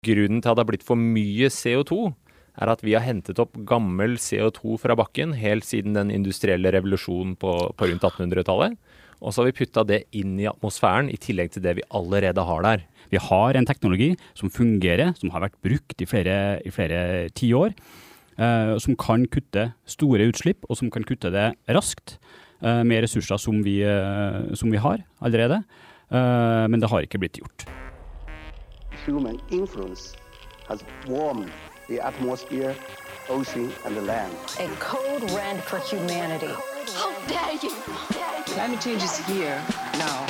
[0.00, 2.14] Grunnen til at det har blitt for mye CO2,
[2.60, 7.34] er at vi har hentet opp gammel CO2 fra bakken helt siden den industrielle revolusjonen
[7.40, 8.78] på, på rundt 1800-tallet.
[9.20, 12.44] Og så har vi putta det inn i atmosfæren, i tillegg til det vi allerede
[12.48, 12.86] har der.
[13.12, 17.76] Vi har en teknologi som fungerer, som har vært brukt i flere, i flere tiår.
[18.40, 22.16] Eh, som kan kutte store utslipp, og som kan kutte det raskt
[22.64, 25.60] eh, med ressurser som vi, eh, som vi har allerede.
[26.08, 27.68] Eh, men det har ikke blitt gjort.
[29.06, 30.16] Human influence
[30.68, 31.50] has warmed
[31.88, 32.74] the atmosphere,
[33.28, 34.32] ocean, and the land.
[34.58, 36.52] A code red for humanity.
[37.00, 37.70] How dare you!
[38.46, 39.60] Climate change is here
[39.98, 40.26] now.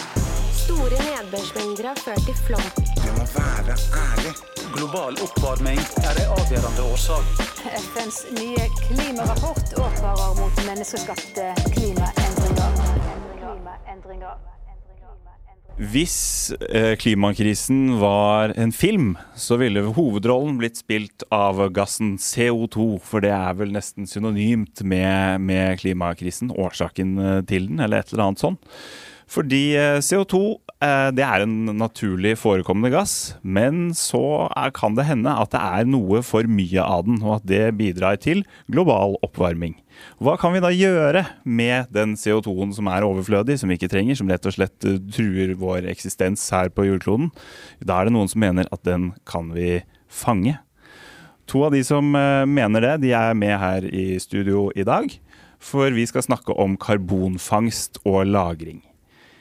[0.52, 2.66] Store nedbørsmengder har ført til flom.
[3.04, 3.74] Vi må være
[4.06, 4.32] ærlig.
[4.76, 7.24] Global oppvarming er en avgjørende årsak.
[7.92, 12.70] FNs nye klimarapport advarer mot menneskeskapte klimaendringer.
[13.40, 14.59] klimaendringer.
[15.80, 22.98] Hvis eh, klimakrisen var en film, så ville hovedrollen blitt spilt av gassen CO2.
[23.00, 28.12] For det er vel nesten synonymt med, med klimakrisen, årsaken eh, til den, eller et
[28.12, 28.76] eller annet sånt.
[29.30, 35.04] Fordi eh, CO2 eh, det er en naturlig forekommende gass, men så er, kan det
[35.10, 38.40] hende at det er noe for mye av den, og at det bidrar til
[38.72, 39.74] global oppvarming.
[40.20, 44.18] Hva kan vi da gjøre med den CO2-en som er overflødig, som vi ikke trenger,
[44.18, 47.30] som rett og slett eh, truer vår eksistens her på jordkloden?
[47.84, 50.58] Da er det noen som mener at den kan vi fange.
[51.50, 55.12] To av de som eh, mener det, de er med her i studio i dag.
[55.60, 58.80] For vi skal snakke om karbonfangst og -lagring.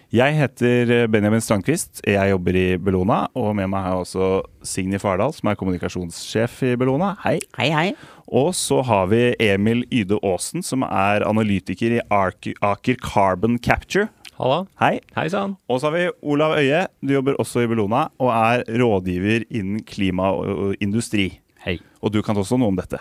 [0.09, 1.99] Jeg heter eh, Benjamin Strandquist.
[2.07, 3.27] Jeg jobber i Bellona.
[3.38, 4.29] Og med meg har jeg også
[4.66, 7.11] Signy Fardal, som er kommunikasjonssjef i Bellona.
[7.21, 7.35] Hei.
[7.59, 7.89] Hei, hei.
[8.25, 14.07] Og så har vi Emil Yde Aasen, som er analytiker i Aker Carbon Capture.
[14.39, 14.63] Halla.
[14.81, 14.95] Hei.
[15.13, 15.53] Hei sann.
[15.69, 16.81] Og så har vi Olav Øie.
[17.05, 21.35] Du jobber også i Bellona og er rådgiver innen klima og industri.
[21.67, 22.97] Hei, Og du kan også noe om dette.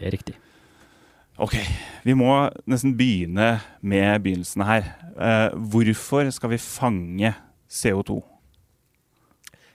[0.00, 0.34] det er riktig.
[1.38, 1.54] Ok,
[2.02, 2.32] vi må
[2.66, 4.88] nesten begynne med begynnelsen her.
[5.14, 7.30] Eh, hvorfor skal vi fange
[7.70, 8.16] CO2?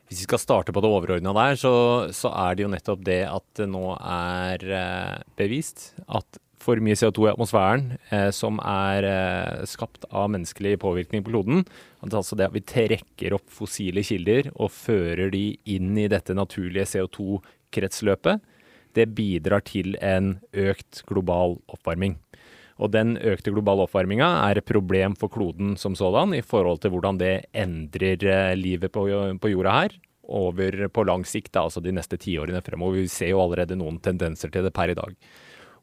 [0.10, 1.72] Hvis vi skal starte på det overordna der, så,
[2.12, 7.00] så er det jo nettopp det at det nå er eh, bevist at for mye
[7.00, 11.64] CO2 i atmosfæren eh, som er eh, skapt av menneskelig påvirkning på kloden,
[12.04, 16.36] at altså det at vi trekker opp fossile kilder og fører de inn i dette
[16.36, 18.44] naturlige CO2-kretsløpet,
[18.98, 22.18] det bidrar til en økt global oppvarming.
[22.82, 26.94] Og den økte globale oppvarminga er et problem for kloden som sådan, i forhold til
[26.94, 32.18] hvordan det endrer eh, livet på, jorda her over på lang sikt, altså de neste
[32.18, 33.04] tiårene fremover.
[33.04, 35.18] Vi ser jo allerede noen tendenser til det per i dag.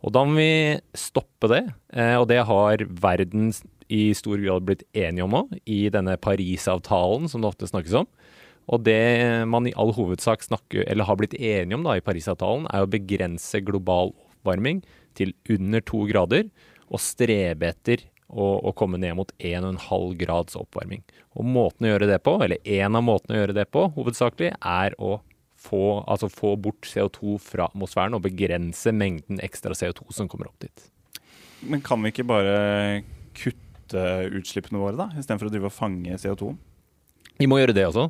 [0.01, 3.53] Og da må vi stoppe det, eh, og det har verden
[3.91, 8.09] i stor grad blitt enige om nå, i denne Parisavtalen som det ofte snakkes om.
[8.71, 12.69] Og det man i all hovedsak snakker, eller har blitt enige om da i Parisavtalen,
[12.71, 14.85] er å begrense global oppvarming
[15.19, 16.47] til under to grader,
[16.91, 21.03] og strebe etter å, å komme ned mot 1,5 grads oppvarming.
[21.39, 24.53] Og måten å gjøre det på, eller en av måtene å gjøre det på, hovedsakelig,
[24.59, 25.19] er å
[25.61, 30.63] få, altså få bort CO2 fra atmosfæren og begrense mengden ekstra CO2 som kommer opp
[30.63, 30.87] dit.
[31.61, 32.57] Men kan vi ikke bare
[33.37, 34.07] kutte
[34.39, 35.11] utslippene våre, da?
[35.19, 36.55] Istedenfor å drive og fange CO2?
[37.41, 38.09] Vi må gjøre det også.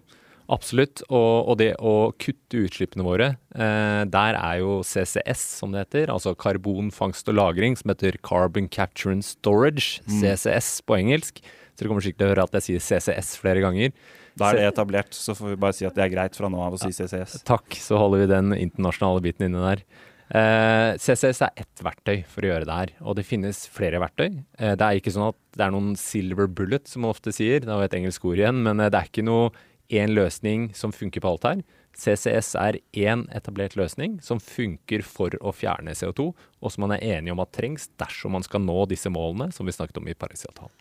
[0.51, 1.05] Absolutt.
[1.09, 6.11] Og, og det å kutte utslippene våre, eh, der er jo CCS, som det heter,
[6.13, 11.39] altså karbonfangst og -lagring, som heter Carbon Capture and Storage, CCS på engelsk.
[11.41, 13.95] Så dere kommer sikkert til å høre at jeg sier CCS flere ganger.
[14.39, 16.61] Da er det etablert, så får vi bare si at det er greit fra nå
[16.63, 17.43] av å si CCS.
[17.47, 19.85] Takk, så holder vi den internasjonale biten inne der.
[20.31, 24.29] Eh, CCS er ett verktøy for å gjøre det her, og det finnes flere verktøy.
[24.61, 27.65] Eh, det er ikke sånn at det er noen silver bullet, som man ofte sier,
[27.65, 29.51] det er jo et engelsk ord igjen, men eh, det er ikke noe
[29.91, 31.63] én løsning som funker på alt her.
[31.99, 37.19] CCS er én etablert løsning som funker for å fjerne CO2, og som man er
[37.19, 40.17] enige om at trengs dersom man skal nå disse målene som vi snakket om i
[40.17, 40.73] Parisavtalen.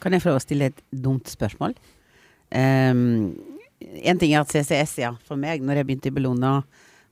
[0.00, 1.74] Kan jeg få å stille et dumt spørsmål?
[2.50, 3.34] Um,
[3.80, 5.14] en ting er at CCS, ja.
[5.26, 6.60] For meg, når jeg begynte i Bellona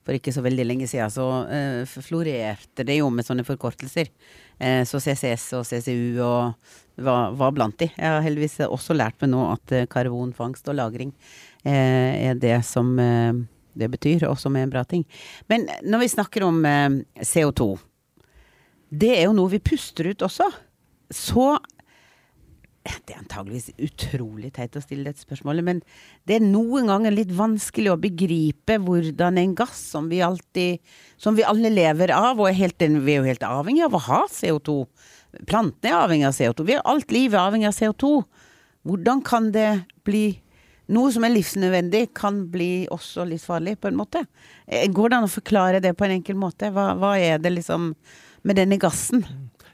[0.05, 4.09] for ikke så veldig lenge siden, så uh, florerte det jo med sånne forkortelser.
[4.57, 6.73] Uh, så CCS og CCU og
[7.05, 7.89] var, var blant de.
[7.91, 11.13] Jeg har heldigvis også lært meg nå at eh, karbonfangst og -lagring
[11.63, 13.33] eh, er det som eh,
[13.79, 15.05] det betyr, og som er en bra ting.
[15.47, 17.77] Men når vi snakker om eh, CO2,
[18.89, 20.49] det er jo noe vi puster ut også.
[21.13, 21.53] Så
[23.05, 25.81] det er antageligvis utrolig teit å stille dette spørsmålet, men
[26.27, 30.79] det er noen ganger litt vanskelig å begripe hvordan en gass som vi alltid
[31.19, 34.03] Som vi alle lever av, og er helt, vi er jo helt avhengig av å
[34.05, 34.85] ha CO2.
[35.45, 36.67] Plantene er avhengig av CO2.
[36.67, 38.13] Vi er alt liv er avhengig av CO2.
[38.89, 39.69] Hvordan kan det
[40.07, 40.23] bli
[40.93, 44.25] noe som er livsnødvendig, kan bli også livsfarlig, på en måte.
[44.65, 46.71] Eh, Går det an å forklare det på en enkel måte?
[46.73, 47.93] Hva, hva er det liksom
[48.47, 49.25] med denne gassen?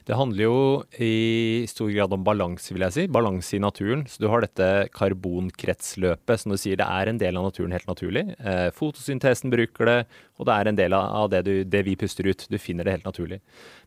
[0.06, 0.58] Det handler jo
[1.02, 3.04] i stor grad om balanse, vil jeg si.
[3.10, 4.04] Balanse i naturen.
[4.06, 7.88] Så du har dette karbonkretsløpet, som du sier, det er en del av naturen helt
[7.90, 8.22] naturlig.
[8.38, 9.96] Eh, fotosyntesen bruker det,
[10.38, 12.46] og det er en del av det, du, det vi puster ut.
[12.52, 13.40] Du finner det helt naturlig.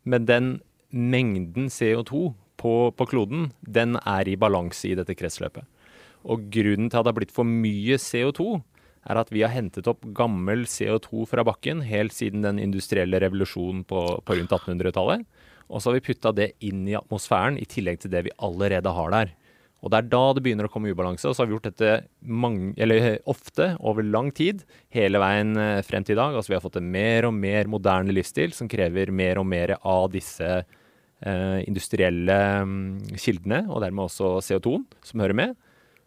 [0.03, 0.51] Men den
[0.89, 5.67] mengden CO2 på, på kloden, den er i balanse i dette kretsløpet.
[6.27, 8.59] Og grunnen til at det har blitt for mye CO2,
[9.09, 13.85] er at vi har hentet opp gammel CO2 fra bakken helt siden den industrielle revolusjonen
[13.87, 15.23] på, på rundt 1800-tallet.
[15.69, 18.91] Og så har vi putta det inn i atmosfæren, i tillegg til det vi allerede
[18.93, 19.35] har der.
[19.79, 21.29] Og det er da det begynner å komme ubalanse.
[21.29, 25.79] Og så har vi gjort dette mange, eller ofte over lang tid, hele veien eh,
[25.87, 26.35] frem til i dag.
[26.35, 29.77] Altså vi har fått en mer og mer moderne livsstil som krever mer og mer
[29.79, 30.49] av disse
[31.67, 35.55] industrielle mm, kildene, og dermed også CO2-en som hører med,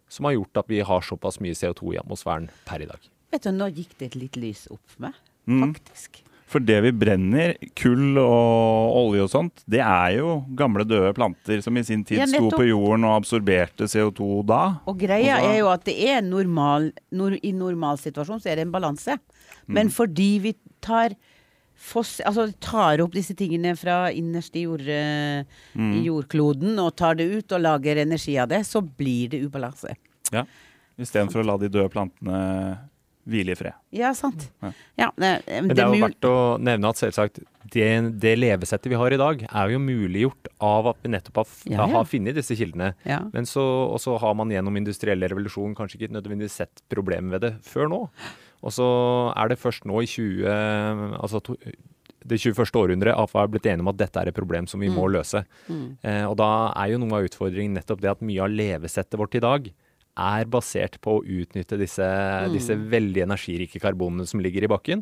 [0.09, 2.99] som har gjort at vi har såpass mye CO2 i atmosfæren per i dag.
[3.33, 5.13] Vet du, nå gikk det et litt lys opp for meg,
[5.45, 5.73] Mm.
[5.73, 6.21] faktisk.
[6.47, 11.61] For det vi brenner, kull og olje og sånt, det er jo gamle døde planter
[11.65, 14.79] som i sin tid Ja, sto på jorden og absorberte CO2 da.
[14.85, 18.51] Og greia Og da- er jo at det er normal, nor, i normal situasjon så
[18.51, 19.17] er det en balanse.
[19.67, 19.91] Men Mm.
[19.91, 21.15] fordi vi tar
[21.83, 25.43] foss, altså tar opp disse tingene fra innerst i, jord, eh,
[25.75, 25.91] Mm.
[25.99, 29.95] i jordkloden og tar det ut og lager energi av det, så blir det ubalanse.
[30.31, 30.45] Ja.
[30.97, 32.39] Istedenfor å la de døde plantene
[33.25, 33.73] hvile i fred.
[33.95, 34.49] Ja, sant.
[34.61, 34.71] Ja.
[34.99, 37.39] Ja, det, Men det er jo verdt å nevne at selvsagt
[37.71, 37.87] det,
[38.19, 41.77] det levesettet vi har i dag, er jo muliggjort av at vi nettopp har, Ja,
[41.87, 41.87] ja.
[41.95, 42.91] har funnet disse kildene.
[43.07, 43.21] Ja.
[43.33, 43.63] Men så,
[44.03, 48.01] så har man gjennom industriell revolusjon kanskje ikke nødvendigvis sett problemet ved det før nå.
[48.63, 48.87] Og så
[49.35, 51.57] er det først nå i 20, altså to,
[52.23, 52.71] det 21.
[52.79, 55.09] århundret at vi har blitt enige om at dette er et problem som vi må
[55.11, 55.43] løse.
[55.67, 55.87] Mm.
[55.99, 56.49] Eh, og da
[56.79, 59.67] er jo noe av utfordringen nettopp det at mye av levesettet vårt i dag
[60.13, 62.07] er basert på å utnytte disse,
[62.53, 65.01] disse veldig energirike karbonene som ligger i bakken,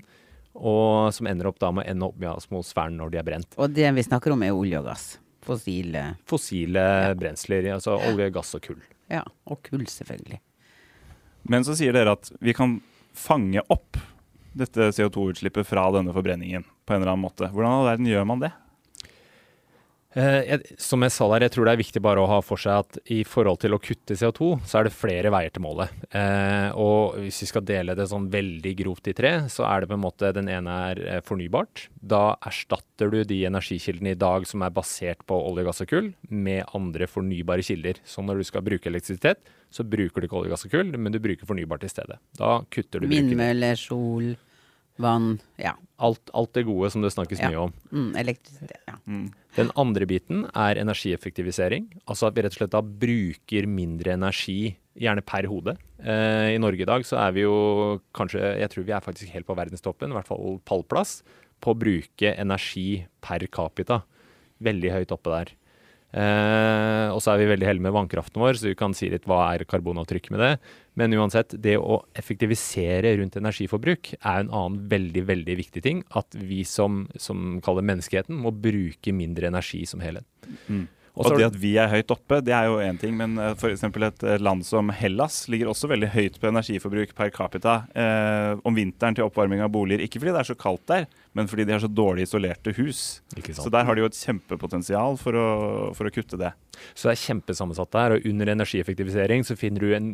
[0.56, 3.58] og som ender opp da med å ende opp med atmosfæren når de er brent.
[3.60, 5.10] Og det vi snakker om er olje og gass.
[5.42, 6.86] Fossile Fossile
[7.18, 8.82] brensler, altså olje, gass og kull.
[9.12, 10.40] Ja, og kull, selvfølgelig.
[11.50, 12.78] Men så sier dere at vi kan
[13.14, 14.00] fange opp
[14.54, 17.50] dette CO2-utslippet fra denne forbrenningen på en eller annen måte.
[17.52, 18.52] Hvordan all verden gjør man det?
[20.12, 22.84] Eh, som jeg sa der, jeg tror det er viktig bare å ha for seg
[22.84, 25.94] at i forhold til å kutte CO2, så er det flere veier til målet.
[26.12, 29.92] Eh, og hvis vi skal dele det sånn veldig grovt i tre, så er det
[29.92, 31.88] på en måte den ene er eh, fornybart.
[31.96, 36.12] Da erstatter du de energikildene i dag som er basert på olje, gass og kull,
[36.28, 38.04] med andre fornybare kilder.
[38.04, 39.40] Så når du skal bruke elektrisitet,
[39.72, 42.20] så bruker du ikke olje, gass og kull, men du bruker fornybart i stedet.
[42.36, 43.08] Da kutter du.
[43.12, 44.34] Vindmøller, sol,
[45.04, 45.40] vann.
[45.62, 45.76] Ja.
[46.02, 47.50] Alt, alt det gode som det snakkes Ja.
[47.52, 47.74] mye om.
[47.92, 48.80] Mm, elektrisitet.
[48.88, 48.96] Ja.
[49.58, 51.90] Den andre biten er energieffektivisering.
[52.08, 55.78] Altså at vi rett og slett da bruker mindre energi, gjerne per hode.
[56.04, 59.30] Eh, I Norge i dag så er vi jo kanskje, jeg tror vi er faktisk
[59.36, 61.22] helt på verdenstoppen, i hvert fall pallplass,
[61.62, 64.02] på å bruke energi per capita.
[64.62, 65.52] Veldig høyt oppe der.
[66.12, 69.24] Eh, og så er vi veldig heldige med vannkraften vår, så vi kan si litt
[69.30, 70.52] hva er karbonavtrykk med det.
[71.00, 76.02] Men uansett, det å effektivisere rundt energiforbruk er en annen veldig, veldig viktig ting.
[76.18, 80.28] At vi som, som kaller menneskeheten, må bruke mindre energi som helhet.
[80.68, 80.90] Mm.
[81.12, 83.60] Og Og det at vi er høyt oppe, det er jo én ting, men f.eks.
[83.60, 87.82] for eksempel et eh, land som Hellas ligger også veldig høyt på energiforbruk per capita
[87.92, 90.04] eh, om vinteren til oppvarming av boliger.
[90.06, 93.20] Ikke fordi det er så kaldt der, men fordi de har så dårlig isolerte hus.
[93.52, 95.50] Så der har de jo et kjempepotensial for å,
[95.98, 96.54] for å kutte det.
[96.96, 100.10] Så det er kjempesammensatt der, og under energieffektivisering så finner du en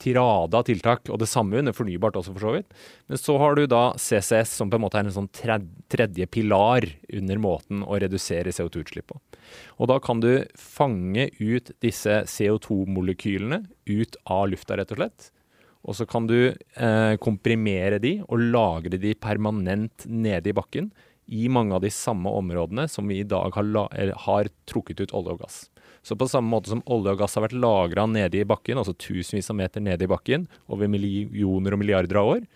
[0.00, 2.70] tirade av tiltak, og det samme under fornybart også, for så vidt.
[3.10, 6.86] Men så har du da CCS, som på en måte er en sånn tredje pilar
[7.16, 9.20] under måten å redusere CO2-utslipp på.
[9.78, 15.30] Og da kan du fange ut disse CO2-molekylene ut av lufta, rett og slett.
[15.88, 20.90] Og så kan du eh, komprimere de og lagre de permanent nede i bakken
[21.30, 25.36] i mange av de samme områdene som vi i dag har, har trukket ut olje
[25.36, 25.60] og gass.
[26.02, 28.96] Så på samme måte som olje og gass har vært lagra nede i bakken, altså
[28.96, 32.46] tusenvis av meter nede i bakken over millioner og milliarder av år,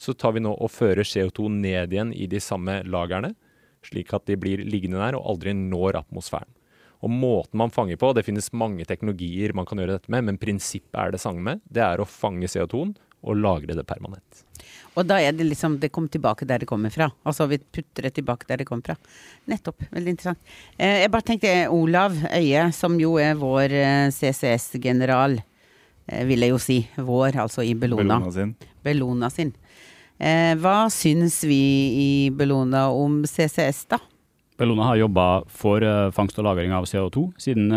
[0.00, 3.34] så tar vi nå og fører CO2 ned igjen i de samme lagrene,
[3.84, 6.50] slik at de blir liggende der og aldri når atmosfæren.
[7.04, 10.40] Og måten man fanger på, det finnes mange teknologier man kan gjøre dette med, men
[10.40, 11.58] prinsippet er det samme.
[11.68, 14.45] Det er å fange CO2-en og lagre det permanent.
[14.96, 17.10] Og da er det liksom Det kommer tilbake der det kommer fra.
[17.26, 18.96] Altså vi putter det tilbake der det kommer fra.
[19.50, 19.84] Nettopp.
[19.92, 20.40] Veldig interessant.
[20.78, 25.38] Eh, jeg bare tenkte Olav Øie, som jo er vår eh, CCS-general,
[26.08, 26.78] eh, vil jeg jo si.
[26.96, 28.18] Vår, altså i Bellona.
[28.18, 28.54] Bellona sin.
[28.82, 29.52] Bellona sin.
[30.16, 31.62] Eh, hva syns vi
[32.00, 34.00] i Bellona om CCS, da?
[34.56, 37.68] Bellona har jobba for eh, fangst og lagring av CO2 siden,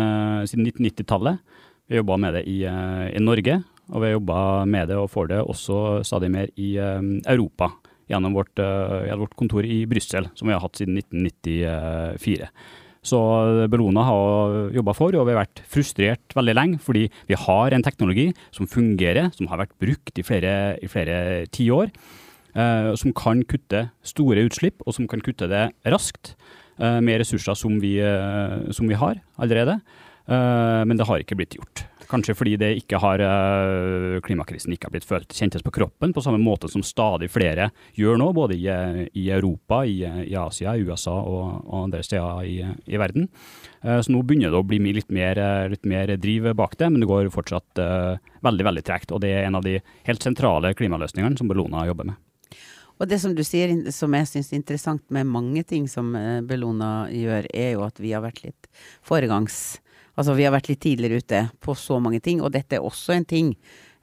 [0.48, 1.44] siden 1990-tallet.
[1.84, 3.60] Vi har jobba med det i, i Norge,
[3.90, 7.72] og vi har jobba med det og får det også stadig mer i eh, Europa.
[8.10, 12.48] Gjennom vårt, eh, vårt kontor i Brussel, som vi har hatt siden 1994.
[13.06, 13.18] Så
[13.72, 17.84] Bellona har jobba for, og vi har vært frustrert veldig lenge, fordi vi har en
[17.86, 21.94] teknologi som fungerer, som har vært brukt i flere, i flere tiår,
[22.50, 26.32] Uh, som kan kutte store utslipp, og som kan kutte det raskt,
[26.80, 29.76] Uh, med ressurser som vi, uh, som vi har allerede.
[30.30, 31.84] Eh, men det har ikke blitt gjort.
[32.10, 36.22] Kanskje fordi det ikke har, eh, klimakrisen ikke har blitt følt kjentes på kroppen, på
[36.24, 38.66] samme måte som stadig flere gjør nå, både i,
[39.14, 42.56] i Europa, i, i, Asia, i USA og, og andre steder i,
[42.90, 43.28] i verden.
[43.84, 46.88] Eh, Så nå begynner det å bli litt mer, eh, litt mer driv bak det,
[46.90, 47.78] men det går fortsatt
[48.42, 49.12] veldig veldig tregt.
[49.14, 49.76] Og det er en av de
[50.08, 52.18] helt sentrale klimaløsningene som Bellona jobber med.
[53.00, 56.10] Og det som du sier, som jeg syns er interessant med mange ting som
[56.48, 58.68] Bellona gjør, er jo at vi har vært litt
[59.06, 59.78] foregangs...
[60.18, 63.14] Altså vi har vært litt tidligere ute på så mange ting, og dette er også
[63.16, 63.54] en ting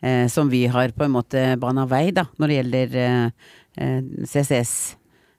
[0.02, 3.30] eh, som vi har på en måte bana vei, da, når det gjelder eh,
[3.78, 4.02] eh,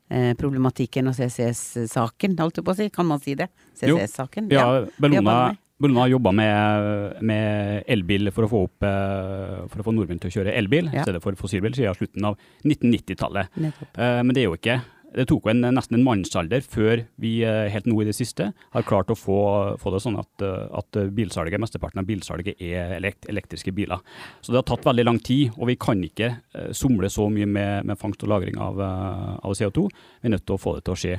[0.09, 2.89] CCS-problematikken og CCS-saken, holdt jeg på å si.
[2.95, 3.49] Kan man si det?
[3.81, 4.51] CCS-saken?
[4.53, 5.39] Ja, ja, Bellona.
[5.79, 10.19] Bellona har jobba med, med elbil for å få opp eh, For å få nordmenn
[10.19, 10.99] til å kjøre elbil Ja.
[10.99, 12.35] i stedet for fossilbil siden slutten av
[12.67, 13.47] 1990-tallet.
[13.63, 14.81] Eh, Men det er jo ikke
[15.17, 18.51] Det tok jo en, nesten en mannsalder før vi eh, helt nå i det siste
[18.53, 19.39] har klart å få,
[19.81, 24.03] få det sånn at, eh, at bilsalget, mesteparten av bilsalget er elekt, elektriske biler.
[24.43, 27.49] Så det har tatt veldig lang tid, og vi kan ikke eh, somle så mye
[27.49, 29.89] med, med fangst og lagring av, av CO2.
[29.89, 31.17] Vi er nødt til å få det til å skje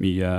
[0.00, 0.30] mye,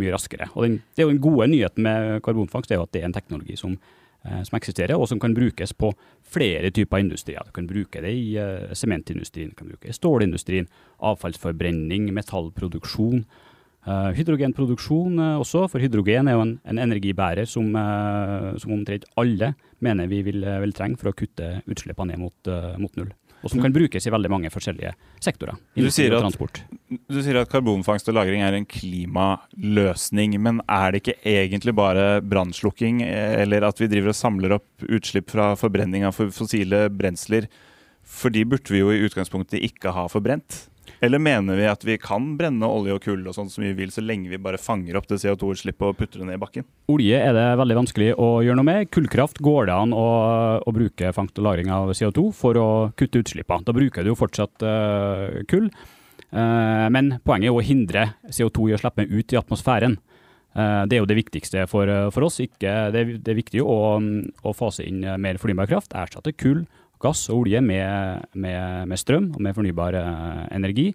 [0.00, 0.50] mye raskere.
[0.52, 3.04] Og den, det er jo den gode nyheten med karbonfangst, det er jo at det
[3.04, 3.78] er en teknologi som,
[4.24, 5.90] som eksisterer, og som kan brukes på
[6.34, 7.44] flere typer industrier.
[7.44, 10.70] Du kan bruke det i eh, sementindustrien, du kan bruke det i stålindustrien,
[11.04, 13.24] avfallsforbrenning, metallproduksjon.
[13.84, 19.04] Uh, hydrogenproduksjon uh, også, for hydrogen er jo en, en energibærer som, uh, som omtrent
[19.20, 19.50] alle
[19.84, 23.12] mener vi vil, vil trenge for å kutte utslippene ned mot, eh, mot null.
[23.44, 25.58] Og som kan brukes i veldig mange forskjellige sektorer.
[25.76, 26.62] Du sier at-
[27.08, 32.20] Du sier at karbonfangst og -lagring er en klimaløsning, men er det ikke egentlig bare
[32.22, 37.48] brannslukking, eh, eller at vi driver og samler opp utslipp fra forbrenning av fossile brensler?
[38.02, 40.68] For de burde vi jo i utgangspunktet ikke ha forbrent.
[41.04, 43.92] Eller mener vi at vi kan brenne olje og kull og sånn som vi vil,
[43.92, 46.66] så lenge vi bare fanger opp det CO2-utslippet og putter det ned i bakken?
[46.92, 48.88] Olje er det veldig vanskelig å gjøre noe med.
[48.94, 50.06] Kullkraft går det an å,
[50.64, 53.66] å bruke fangst og lagring av CO2 for å kutte utslippene.
[53.68, 55.68] Da bruker du jo fortsatt uh, kull,
[56.34, 59.92] Uh, men poenget er å hindre CO2 i å slippe ut i atmosfæren.
[60.54, 62.40] Eh, det er jo det viktigste for, for oss.
[62.42, 63.76] Ikke, det, er- det er viktig å,
[64.42, 66.64] å fase inn mer fornybar kraft, erstatte kull,
[67.04, 70.90] gass og olje med, med, med strøm og med fornybar eh, energi.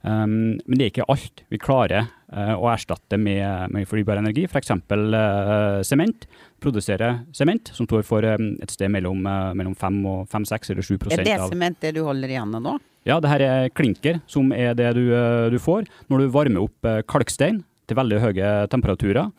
[0.00, 4.46] Um, men det er ikke alt vi klarer uh, å erstatte med, med fornybar energi.
[4.48, 4.72] F.eks.
[4.88, 6.24] Uh, sement.
[6.60, 10.72] Produsere sement, som står for um, et sted mellom, uh, mellom 5, og 5, 6
[10.74, 12.78] eller 7 av Er det sement det du holder i handa nå?
[13.08, 15.06] Ja, det her er klinker, som er det du,
[15.52, 19.30] du får når du varmer opp kalkstein til veldig høye temperaturer.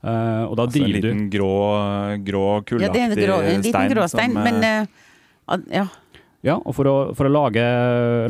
[0.00, 1.54] Eh, og da Altså driver du En liten grå,
[2.24, 4.88] grå Ja, kullaktig det er en, grå, en liten stein gråstein, som, men
[5.72, 5.88] ja.
[6.46, 7.64] Ja, og for å, for å lage,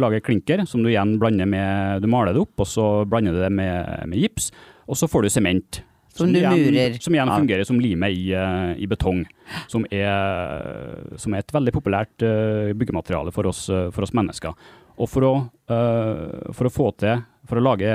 [0.02, 3.38] lage klinker, som du igjen blander med Du maler det opp, og så blander du
[3.44, 4.50] det med, med gips,
[4.90, 5.82] og så får du sement.
[6.10, 9.22] Som du igjen, murer Som igjen fungerer som limet i, eh, i betong.
[9.70, 14.58] Som er, som er et veldig populært eh, byggemateriale for oss, eh, for oss mennesker.
[15.00, 15.34] Og for å,
[15.72, 17.90] uh, for å få til for å lage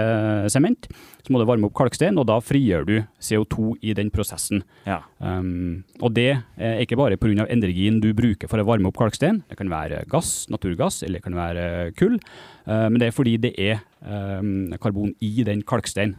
[0.52, 0.88] sement,
[1.24, 4.66] så må du varme opp kalkstein, og da frigjør du CO2 i den prosessen.
[4.88, 5.00] Ja.
[5.20, 7.48] Um, og det er ikke bare pga.
[7.48, 9.44] energien du bruker for å varme opp kalkstein.
[9.50, 11.66] Det kan være gass, naturgass, eller det kan være
[12.00, 12.20] kull.
[12.68, 16.18] Uh, men det er fordi det er um, karbon i den kalksteinen.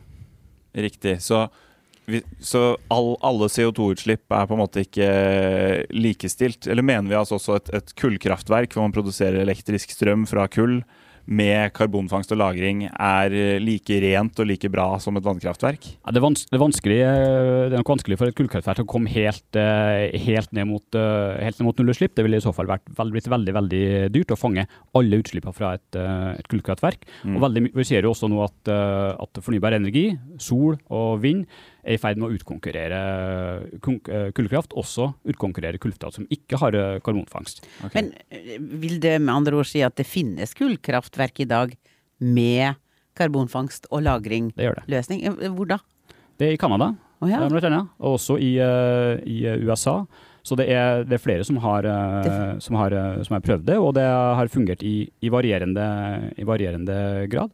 [0.76, 1.18] Riktig.
[1.24, 1.46] Så,
[2.38, 5.08] så all, alle CO2-utslipp er på en måte ikke
[5.94, 6.68] likestilt?
[6.70, 10.80] Eller mener vi altså også et, et kullkraftverk hvor man produserer elektrisk strøm fra kull
[11.26, 15.82] med karbonfangst og -lagring er like rent og like bra som et vannkraftverk?
[16.06, 16.66] Ja, det, er det, er
[17.02, 20.86] eh, det er nok vanskelig for et kullkraftverk å komme helt, eh, helt, ned mot,
[20.94, 22.14] eh, helt ned mot nullutslipp.
[22.14, 23.84] Det ville i så fall vært veld, blitt veldig veldig
[24.14, 27.06] dyrt å fange alle utslippene fra et, eh, et kullkraftverk.
[27.24, 27.36] Mm.
[27.36, 31.46] Og veldig, vi ser jo også nå at, eh, at fornybar energi, sol og vind,
[31.86, 33.00] er i ferd med å utkonkurrere
[33.84, 36.74] kon- eh, kullkraft, også utkonkurrere kullkraft som ikke har
[37.06, 37.62] karbonfangst.
[37.62, 37.94] karbonfangst.
[37.94, 41.76] Men eh, vil det med andre ord si at det finnes kullkraftverk i dag
[42.20, 42.74] med
[43.16, 44.86] karbonfangst og lagring Det gjør det.
[44.92, 45.24] løsning?
[45.26, 45.78] Eh, Hvor da?
[46.38, 46.90] Det er i Canada,
[47.22, 47.40] oh, ja.
[47.44, 50.02] eh, blant annet, og også i, eh, i eh, USA.
[50.46, 53.64] Så det er, det er flere som har, eh, som, har, eh, som har prøvd
[53.66, 55.86] det, og det har fungert i, i, varierende,
[56.38, 56.98] i varierende
[57.32, 57.50] grad.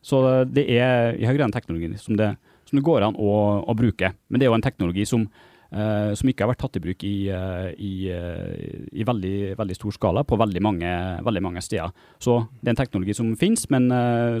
[0.00, 2.30] Så det er i høy grad teknologien som det,
[2.68, 3.30] som det går an å,
[3.64, 4.12] å bruke.
[4.28, 5.24] Men det er jo en teknologi som
[5.72, 9.78] uh, som ikke har vært tatt i bruk i, uh, i, uh, i veldig, veldig
[9.78, 10.92] stor skala på veldig mange,
[11.26, 11.92] veldig mange steder.
[12.22, 13.90] Så det er en teknologi som finnes, men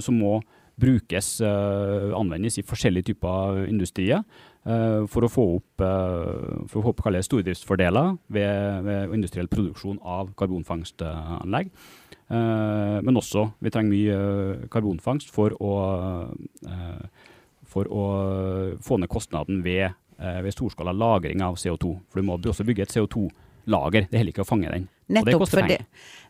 [0.04, 0.38] som må
[0.78, 4.20] brukes, anvendes i forskjellige typer industrier
[5.10, 11.72] for å få opp, for å få opp stordriftsfordeler ved, ved industriell produksjon av karbonfangstanlegg.
[12.30, 15.72] Men også, vi trenger mye karbonfangst for å,
[17.78, 21.98] for å få ned kostnaden ved, eh, ved storskala lagring av CO2.
[22.10, 24.88] For du må også bygge et CO2-lager, det er heller ikke å fange den.
[25.08, 25.46] Nettopp.
[25.48, 25.78] For, det,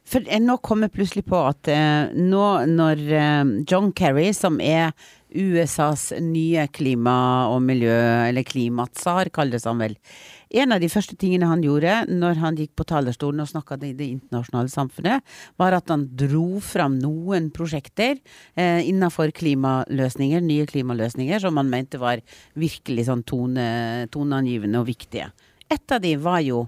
[0.06, 4.92] for nå kommer jeg plutselig på at eh, nå når eh, John Kerry, som er
[5.28, 7.96] USAs nye klima- og miljø,
[8.28, 9.98] eller klimatsar, kalles han vel.
[10.48, 13.92] En av de første tingene han gjorde når han gikk på talerstolen og snakka i
[13.96, 18.16] det internasjonale samfunnet, var at han dro fram noen prosjekter
[18.56, 22.22] eh, innenfor klimaløsninger, nye klimaløsninger, som han mente var
[22.58, 23.68] virkelig sånn tone,
[24.14, 25.28] toneangivende og viktige.
[25.68, 26.64] Et av de var jo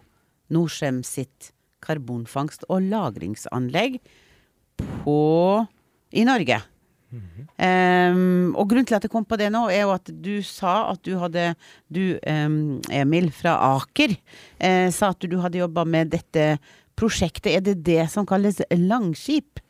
[0.53, 4.01] Norcem sitt karbonfangst- og lagringsanlegg
[5.07, 5.17] på,
[6.13, 6.61] i Norge.
[7.11, 10.93] Em, og grunnen til at jeg kom på det nå, er jo at du sa
[10.93, 11.51] at du hadde
[11.91, 14.15] Du, um, Emil fra Aker,
[14.63, 16.55] uh, sa at du hadde jobba med dette
[16.99, 17.53] prosjektet.
[17.57, 19.63] Er det det som kalles Langskip?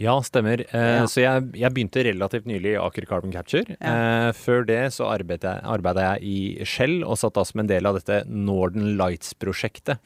[0.00, 0.64] Ja, stemmer.
[0.72, 1.06] Uh, Ja.
[1.06, 3.76] Så jeg, jeg begynte relativt nylig i Aker Carbon Capture.
[3.78, 7.86] Uh, før det så arbeidet jeg, jeg i Shell, og satt da som en del
[7.86, 10.00] av dette Northern Lights-prosjektet.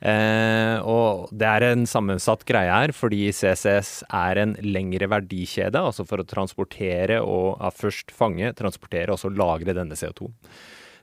[0.00, 6.06] Eh, og det er en sammensatt greie her, fordi CCS er en lengre verdikjede, altså
[6.08, 10.30] for å transportere og ja, først fange, transportere og så lagre denne CO2.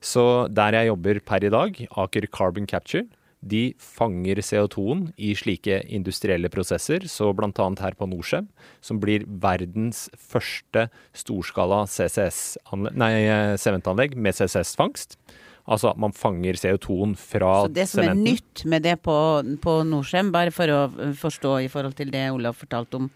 [0.03, 3.07] Så der jeg jobber per i dag, Aker Carbon Capture,
[3.43, 7.65] de fanger CO2-en i slike industrielle prosesser, så bl.a.
[7.83, 8.47] her på Norcem,
[8.83, 15.17] som blir verdens første storskala CCS-anlegg, nei, eh, sementanlegg med CCS-fangst.
[15.63, 18.25] Altså at man fanger CO2-en fra Så det som er sementen.
[18.27, 19.15] nytt med det på,
[19.63, 20.82] på Norcem, bare for å
[21.15, 23.10] forstå i forhold til det Olav fortalte om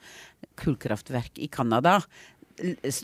[0.62, 1.98] kullkraftverk i Canada.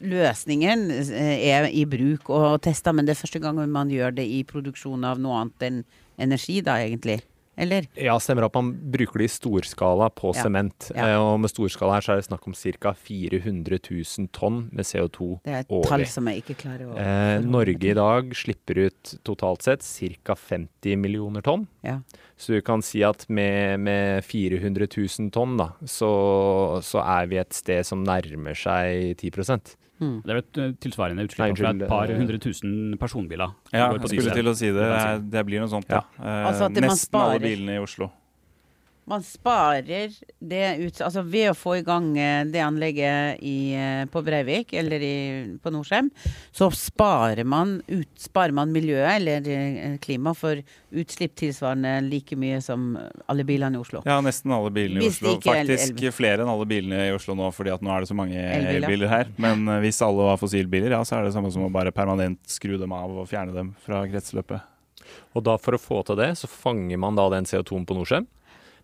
[0.02, 4.26] Løsningen eh, er i bruk og testa, men det er første gang man gjør det
[4.26, 5.84] i produksjon av noe annet enn
[6.24, 7.20] energi, da egentlig.
[7.58, 7.86] Eller?
[7.96, 10.44] Ja, stemmer at man bruker det i storskala på Ja.
[10.44, 10.92] sement.
[10.96, 11.06] Ja.
[11.14, 12.94] Eh, Og med storskala her så er det snakk om ca.
[12.94, 15.88] 400 000 tonn med CO2 Det er et årlig.
[15.90, 19.82] tall som jeg ikke klarer å Eh, Norge i dag slipper ut totalt sett
[20.24, 20.34] ca.
[20.36, 21.68] 50 millioner tonn.
[21.84, 22.00] Ja.
[22.38, 27.38] Så du kan si at med, med 400 000 tonn, da, så, så er vi
[27.38, 32.12] et sted som nærmer seg 10 Det er vel eh, tilsvarende utslipp fra et par
[32.12, 33.54] eh, hundre tusen personbiler.
[33.72, 34.90] Ja, jeg skulle til å si det.
[34.90, 36.02] Det, det blir noe sånt, ja.
[36.18, 36.36] ja.
[36.50, 38.10] Altså at det man Nesten alle bilene i Oslo.
[39.06, 44.04] Man sparer det ut Altså ved å få i gang eh, det anlegget i, eh,
[44.12, 45.18] på Breivik eller i,
[45.60, 46.10] på Norcem,
[46.56, 50.62] så sparer man, ut, sparer man miljøet eller eh, klimaet for
[50.94, 52.94] utslipp tilsvarende like mye som
[53.28, 54.04] alle bilene i Oslo.
[54.08, 55.36] Ja, nesten alle bilene i Hvis Oslo.
[55.44, 58.38] Faktisk flere enn alle bilene i Oslo nå, fordi at nå er det så mange
[58.40, 58.84] Elbiler.
[58.84, 59.34] elbiler her.
[59.42, 62.78] Men hvis alle var fossilbiler, ja, så er det samme som å bare permanent skru
[62.80, 64.70] dem av og fjerne dem fra kretsløpet.
[65.34, 68.30] Og da for å få til det, så fanger man da den CO2-en på Norcem.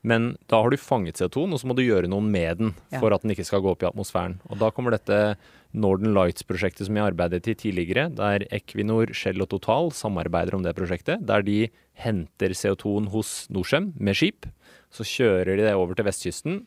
[0.01, 2.69] Men da har du fanget CO2-en, og så må du gjøre noe med den
[3.01, 4.37] for at den ikke skal gå opp i atmosfæren.
[4.47, 5.35] Og da kommer dette
[5.75, 10.75] Northern Lights-prosjektet som jeg arbeidet i tidligere, der Equinor, Shell og Total samarbeider om det
[10.77, 11.25] prosjektet.
[11.27, 11.67] Der de
[11.99, 14.47] henter CO2-en hos Norcem med skip.
[14.89, 16.61] Så kjører de det over til vestkysten,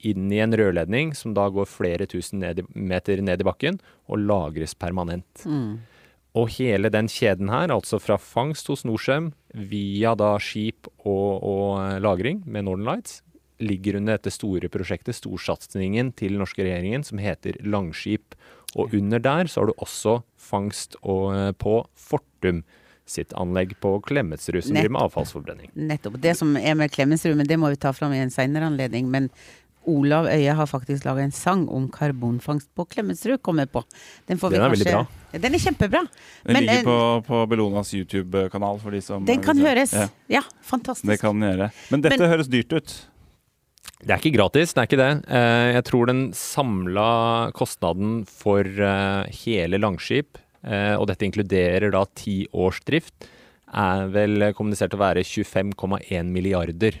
[0.00, 3.76] inn i en rørledning som da går flere tusen ned i, meter ned i bakken,
[4.08, 5.44] og lagres permanent.
[6.38, 11.64] Og hele den kjeden her, altså fra fangst hos Norcem via da skip og, og
[11.82, 13.20] eh, lagring med Northern Lights,
[13.60, 18.36] ligger under dette store prosjektet, storsatsingen til den norske regjeringen, som heter Langskip.
[18.78, 22.62] Og under der så har du også fangst og, eh, på Fortum
[23.10, 25.72] sitt anlegg på Klemetsrud, som driver med avfallsforbrenning.
[25.74, 26.20] Nettopp.
[26.22, 29.10] Det som er med Klemetsrud, men det må vi ta fram i en seinere anledning.
[29.10, 29.26] Men
[29.88, 33.82] Olav Øye har faktisk laga en sang om karbonfangst på Klemetsrud, kom jeg på.
[34.28, 35.06] Den, får Den er veldig bra.
[35.32, 36.02] Ja, Den er kjempebra.
[36.44, 38.78] Den Men, ligger eh, på, på Bellonas YouTube-kanal.
[38.82, 39.92] for de som Den kan høres.
[39.96, 41.08] Ja, Ja, fantastisk.
[41.08, 41.70] det kan den gjøre.
[41.90, 43.06] Men dette Men- høres dyrt ut.
[44.00, 45.24] Det er ikke gratis, det er ikke det.
[45.28, 52.04] Eh, Jeg tror den samla kostnaden for eh, hele Langskip, eh, og dette inkluderer da
[52.14, 53.12] ti års drift,
[53.72, 56.96] er vel kommunisert å være 25,1 milliarder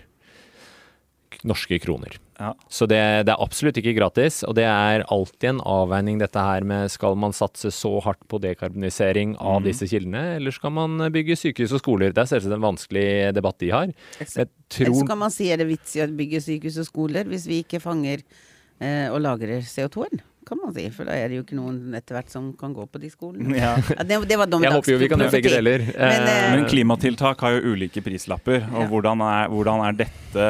[1.46, 2.16] norske kroner.
[2.40, 2.54] Ja.
[2.72, 6.64] Så det, det er absolutt ikke gratis, og det er alltid en avveining dette her
[6.66, 11.36] med skal man satse så hardt på dekarbonisering av disse kildene, eller skal man bygge
[11.36, 12.14] sykehus og skoler?
[12.16, 13.92] Det er selvsagt en vanskelig debatt de har.
[14.20, 16.88] Jeg Eller tror så kan man si er det vits i å bygge sykehus og
[16.88, 20.24] skoler hvis vi ikke fanger eh, og lagrer CO2-en?
[20.46, 20.86] Kan man si.
[20.94, 23.54] For da er det jo ikke noen etter hvert som kan gå på de skolene.
[23.58, 23.74] Ja.
[23.98, 25.84] Ja, det, det var Jeg håper jo vi kan gjøre begge deler.
[25.92, 28.64] Men, eh, Men klimatiltak har jo ulike prislapper.
[28.72, 28.88] og Ja.
[28.88, 30.48] hvordan, er, hvordan er dette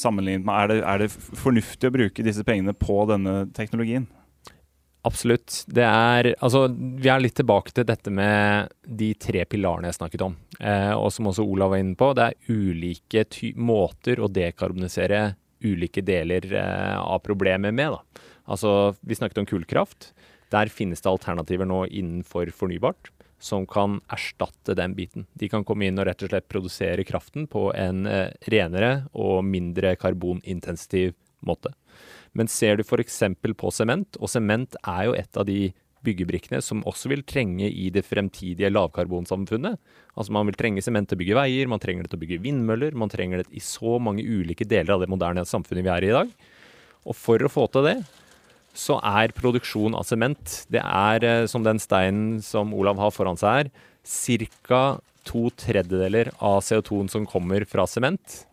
[0.00, 4.06] sammenlignet med er det, er det fornuftig å bruke disse pengene på denne teknologien?
[5.08, 5.64] Absolutt.
[5.66, 10.24] Det er Altså, vi er litt tilbake til dette med de tre pilarene jeg snakket
[10.26, 10.34] om.
[10.60, 15.30] Eh, og som også Olav var inne på, det er ulike ty måter å dekarbonisere
[15.64, 17.96] ulike deler eh, av problemet med.
[17.96, 18.28] Da.
[18.50, 20.10] Altså, vi snakket om kullkraft.
[20.50, 25.26] Der finnes det alternativer nå innenfor fornybart som kan erstatte den biten.
[25.32, 29.40] De kan komme inn og rett og slett produsere kraften på en eh, renere og
[29.46, 31.14] mindre karbonintensiv
[31.46, 31.72] måte.
[32.36, 33.22] Men ser du f.eks.
[33.56, 35.72] på sement, og sement er jo et av de
[36.04, 39.80] byggebrikkene som også vil trenge i det fremtidige lavkarbonsamfunnet.
[40.16, 42.40] Altså Man vil trenge sement til å bygge veier, man trenger det til å bygge
[42.44, 42.96] vindmøller.
[42.96, 46.12] Man trenger det i så mange ulike deler av det moderne samfunnet vi er i
[46.12, 46.32] i dag.
[47.08, 47.98] Og for å få til det,
[48.76, 53.36] så er produksjon av sement Det er, eh, som den steinen som Olav har foran
[53.40, 53.70] seg her,
[54.66, 54.82] ca.
[55.24, 58.44] to tredjedeler av CO2-en som kommer fra sement.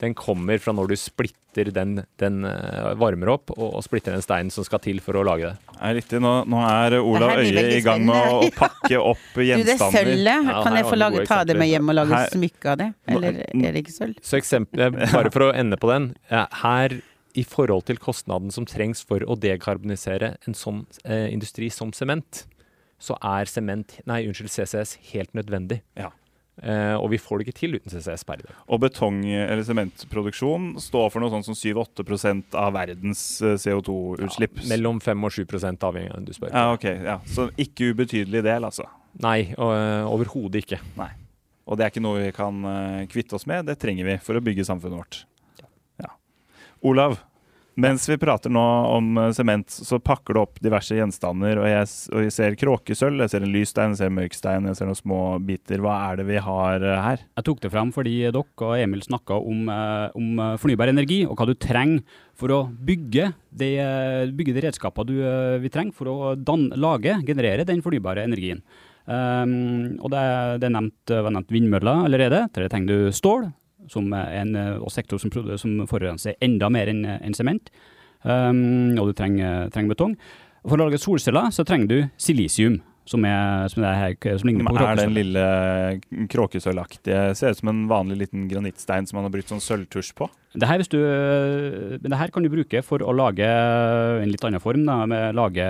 [0.00, 4.24] Den kommer fra når du splitter den, den eh, varmer opp, og, og splitter den
[4.24, 5.76] steinen som skal til for å lage det.
[5.78, 6.18] Er riktig.
[6.24, 9.42] Nå, nå er Olav Det her Øie i gang med å, å pakke opp Du,
[9.44, 10.26] det er sølvet.
[10.50, 12.88] Ja, kan jeg få lage, ta det med hjem og lage Her- smykke av det?
[13.14, 14.18] Eller er det ikke sølv?
[14.24, 16.10] Så eksempel, eh, bare for å ende på den.
[16.32, 16.96] eh, Her,
[17.34, 22.44] i forhold til kostnaden som trengs for å dekarbonisere en sånn eh, industri som sement,
[23.02, 25.80] så er sement, nei, unnskyld, CCS helt nødvendig.
[25.98, 26.12] Ja.
[26.62, 28.54] Eh, og vi får det ikke til uten CCS per i dag.
[28.70, 34.62] Og betong- eller sementproduksjon står for noe sånt som 7-8% av verdens eh, CO2-utslipp.
[34.62, 36.54] Ja, Mellom 5 og 7 avhengig av hvem du spør.
[36.54, 36.86] Ja, ok.
[37.02, 37.18] Ja.
[37.26, 38.86] Så ikke ubetydelig del, altså.
[39.22, 40.78] Nei, eh, overhodet ikke.
[40.98, 41.10] Nei.
[41.66, 44.38] Og det er ikke noe vi kan eh, kvitte oss med, det trenger vi for
[44.38, 45.24] å bygge samfunnet vårt.
[46.84, 47.16] Olav,
[47.80, 48.62] mens vi prater nå
[48.94, 53.24] om eh, sement, så pakker du opp diverse gjenstander, og jeg, og jeg ser kråkesølv,
[53.24, 55.82] jeg ser en lysstein, jeg ser en mørkstein, jeg ser noen små biter.
[55.82, 57.24] Hva er det vi har eh, her?
[57.40, 61.34] Jeg tok det frem fordi dere og Emil snakka om, eh, om fornybar energi, og
[61.40, 63.72] hva du trenger for å bygge de,
[64.34, 68.62] bygge de redskapene du, eh, vi trenger for å dan lage, generere den fornybare energien.
[69.04, 70.22] Um, og det,
[70.62, 72.46] det nevnt, var nevnt vindmøller allerede.
[72.54, 73.50] Til det trenger du stål,
[73.90, 77.70] en eh, og sektor som, som forurenser enda mer enn enn sement.
[78.24, 80.14] Um, og du trenger, trenger betong.
[80.64, 84.80] For å lage solceller så trenger du silisium, som, er, som, er som ligner på
[84.80, 85.42] er den lille
[86.32, 90.28] kråkesølvaktige Ser ut som en vanlig liten granittstein som man har brukt sånn sølvtusj på.
[90.54, 90.98] Det her, du,
[92.00, 94.84] men det her kan du bruke for å lage en litt annen form.
[94.86, 95.64] Da, med lage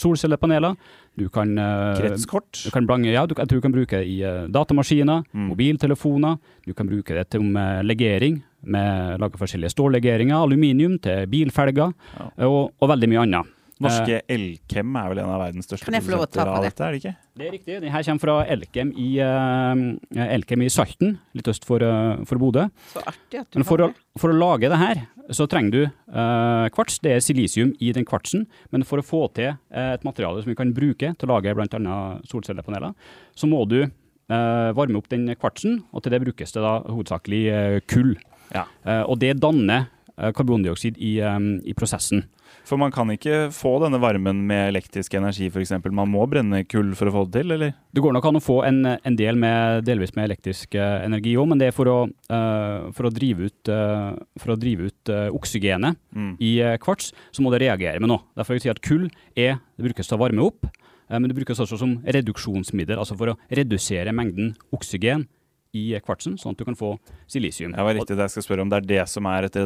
[0.00, 0.78] solcellepaneler.
[1.14, 2.64] Du kan, eh, Kretskort.
[2.64, 5.48] Du kan blange, ja, du, jeg tror du kan bruke det i eh, datamaskiner, Mm.
[5.52, 6.38] mobiltelefoner.
[6.66, 8.42] Du kan bruke det til med legering.
[8.64, 12.30] Med lage forskjellige stållegeringer, aluminium til bilfelger Ja.
[12.48, 13.53] og, og veldig mye annet.
[13.84, 16.50] Norske Elkem er vel en av verdens største Kan jeg få lov å ta produsenter
[16.50, 16.70] på av det?
[16.72, 17.14] dette, er det ikke?
[17.34, 17.78] Det er riktig.
[17.82, 22.42] Den her kommer fra Elkem i, uh, Elkem i Salten, litt øst for, uh, for
[22.42, 22.68] Bodø.
[22.92, 25.02] Så artig at du Men for har å, for å lage det her,
[25.34, 27.00] så trenger du uh, kvarts.
[27.04, 28.46] Det er silisium i den kvartsen.
[28.74, 31.98] Men for å få til et materiale som vi kan bruke til å lage bl.a.
[32.28, 32.94] solcellepaneler,
[33.34, 37.42] så må du eh, varme opp den kvartsen, og til det brukes det da hovedsakelig
[37.90, 38.14] kull.
[38.54, 38.66] Ja.
[38.84, 42.24] Eh, og det danner karbondioksid i, eh, i prosessen.
[42.64, 45.72] For man kan ikke få denne varmen med elektrisk energi f.eks.
[45.90, 47.74] Man må brenne kull for å få det til, eller?
[47.92, 51.34] Det går nok an å få en, en del med, delvis med elektrisk eh, energi
[51.36, 54.88] òg, men det er for å, eh, for å drive ut, eh, for å drive
[54.92, 56.36] ut eh, oksygenet Mm.
[56.38, 58.22] i eh, kvarts, så må det reagere med noe.
[58.38, 60.64] Derfor vil jeg si at kull er, det brukes til å varme opp,
[61.10, 65.26] eh, men det brukes også som reduksjonsmiddel, altså for å redusere mengden oksygen
[65.74, 66.92] i kvartsen, sånn at du kan få
[67.30, 67.74] silisium.
[67.74, 68.70] Jeg var riktig det jeg skal spørre om.
[68.70, 69.56] Det er det som er et,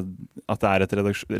[0.49, 0.95] at det er et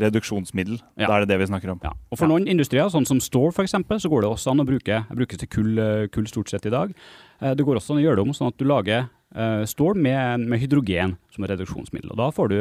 [0.05, 0.79] reduksjonsmiddel.
[0.99, 1.07] Ja.
[1.09, 1.79] Da er det det vi snakker om.
[1.83, 1.93] Ja.
[2.11, 5.01] Og For noen industrier, sånn som stål f.eks., så går det også an å bruke
[5.09, 6.93] brukes til kull, eh, kull stort sett i dag.
[7.41, 9.95] Eh, Det går også an å gjøre det om sånn at du lager eh, stål
[9.97, 12.11] med, med hydrogen som reduksjonsmiddel.
[12.13, 12.57] Og Da får du,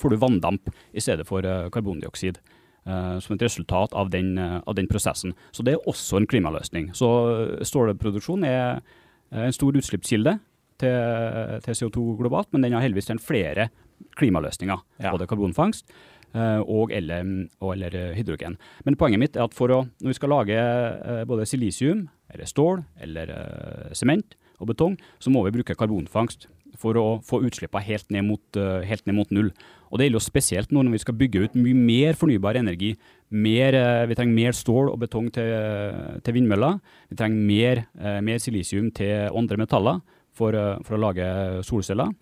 [0.00, 2.38] får du vanndamp i stedet for karbondioksid.
[2.86, 5.32] som et resultat av den, av den prosessen.
[5.50, 6.92] Så det er også en klimaløsning.
[6.94, 8.80] Så stålproduksjon er
[9.32, 10.38] en stor utslippskilde
[10.82, 13.70] til, til CO2 globalt, men den har heldigvis en flere
[14.16, 14.82] klimaløsninger.
[15.02, 15.12] Ja.
[15.14, 15.88] Både karbonfangst
[16.34, 17.28] eh, og eller,
[17.60, 18.58] og eller eh, hydrogen.
[18.84, 22.48] Men poenget mitt er at for å, når vi skal lage eh, både silisium, eller
[22.50, 23.30] stål, eller
[23.94, 29.14] sement og betong, så må vi bruke karbonfangst for å få utslippene helt helt ned
[29.16, 29.52] mot null.
[29.88, 32.90] Og det gjelder jo spesielt nå når vi skal bygge ut mye mer fornybar energi.
[33.30, 33.78] Mer,
[34.10, 35.54] vi trenger mer stål og betong til,
[36.26, 36.82] til vindmøller.
[37.08, 37.82] Vi trenger mer,
[38.26, 40.02] mer silisium til andre metaller
[40.36, 41.26] for, eh, for å lage
[41.66, 42.12] solceller.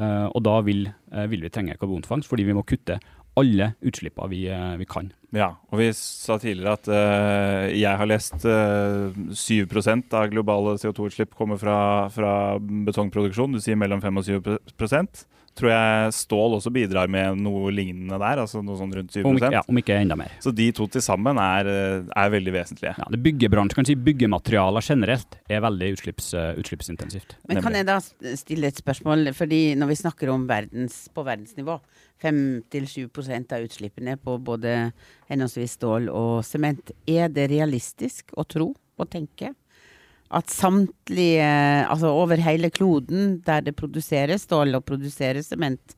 [0.00, 3.00] Eh, og da vil, eh, vil vi trenge karbonfangst, fordi vi må kutte
[3.36, 5.12] alle utslippene vi, eh, vi kan.
[5.36, 9.68] Ja, og vi sa tidligere at uh, jeg har lest uh, 7
[10.16, 13.54] av globale CO2-utslipp kommer fra, fra betongproduksjon.
[13.54, 14.88] Du sier mellom 5 og 7
[15.58, 19.36] Tror jeg stål også bidrar med noe lignende der, altså noe sånn rundt 7 Om,
[19.36, 20.30] ikke- ja, om ikke enda mer.
[20.40, 22.94] Så de to til sammen er, eh, er veldig vesentlige.
[22.96, 27.34] Ja, det byggebransjen, kan si Byggematerialer generelt er veldig utslipps, eh, utslippsintensivt.
[27.48, 29.34] Men kan jeg da stille et spørsmål?
[29.34, 31.80] Fordi når vi snakker om verdens, på verdensnivå,
[32.22, 34.92] 5-7% av utslippene på både
[35.30, 39.54] henholdsvis stål og sement, er det realistisk å tro og tenke
[40.30, 41.46] at samtlige,
[41.90, 45.96] altså over hele kloden der det produseres stål og produseres sement,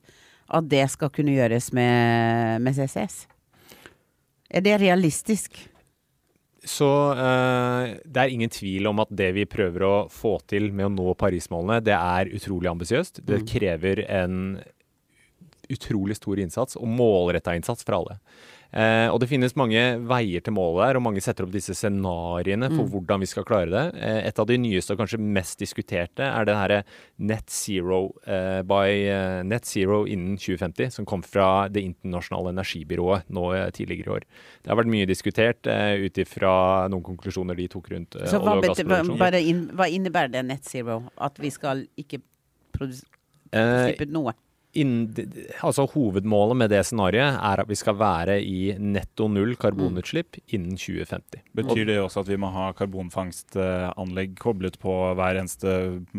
[0.52, 3.26] at det skal kunne gjøres med, med CCS?
[4.52, 5.56] Er det realistisk?
[6.64, 10.86] Så eh, det er ingen tvil om at det vi prøver å få til med
[10.86, 13.24] å nå Parismålene, det er utrolig ambisiøst.
[13.26, 13.46] Det Mm.
[13.48, 14.36] krever en
[15.72, 18.18] utrolig stor innsats og målretta innsats fra alle.
[18.72, 22.70] Eh, og det finnes mange veier til målet her, og mange setter opp disse scenarioene
[22.72, 22.90] for Mm.
[22.90, 24.00] hvordan vi skal klare det.
[24.00, 26.78] Eh, et av de nyeste og kanskje mest diskuterte er det herre
[27.18, 33.28] net zero eh, by eh, net zero innen 2050, som kom fra Det internasjonale energibyrået
[33.28, 34.22] nå eh, tidligere i år.
[34.62, 38.40] Det har vært mye diskutert eh, ut ifra noen konklusjoner de tok rundt eh, Så
[38.40, 39.70] hva, hva, gassproduksjon.
[39.76, 41.02] hva innebærer det net zero?
[41.20, 42.22] At vi skal ikke
[42.72, 43.04] produs-
[43.52, 44.32] Eh, slippe ut noe?
[44.78, 44.92] Inn,
[45.60, 50.78] altså Hovedmålet med det scenarioet er at vi skal være i netto null karbonutslipp innen
[50.80, 51.42] 2050.
[51.58, 55.74] Betyr det også at vi må ha karbonfangstanlegg koblet på hver eneste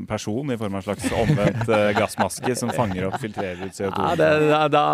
[0.09, 3.97] person i form av en slags omvendt eh, gassmaske som fanger opp, filtrerer ut CO2?
[3.97, 4.85] Ja, det, da, da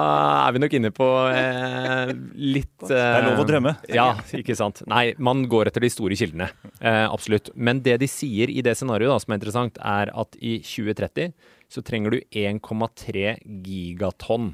[0.46, 3.76] er vi nok inne på eh, litt eh, Det er lov å drømme.
[3.92, 4.84] Ja, ikke sant.
[4.90, 6.52] Nei, man går etter de store kildene.
[6.80, 7.52] Eh, absolutt.
[7.56, 11.34] Men det de sier i det scenarioet som er interessant, er at i 2030
[11.70, 14.54] så trenger du 1,3 gigatonn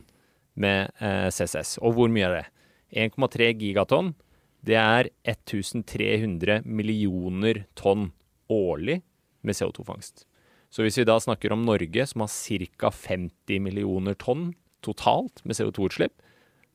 [0.60, 1.78] med eh, CCS.
[1.84, 2.46] Og hvor mye er det?
[3.08, 4.14] 1,3 gigatonn,
[4.66, 8.10] det er 1300 millioner tonn
[8.52, 9.02] årlig
[9.46, 10.26] med CO2-fangst.
[10.74, 12.92] Så hvis vi da snakker om Norge, som har ca.
[12.92, 16.16] 50 millioner tonn totalt med CO2-utslipp,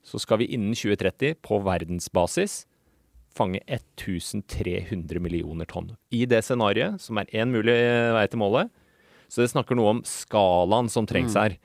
[0.07, 2.65] så skal vi innen 2030 på verdensbasis
[3.37, 5.93] fange 1300 millioner tonn.
[6.11, 7.77] I det scenarioet, som er én mulig
[8.17, 8.71] vei til målet.
[9.31, 11.41] Så det snakker noe om skalaen som trengs Mm.
[11.43, 11.57] her.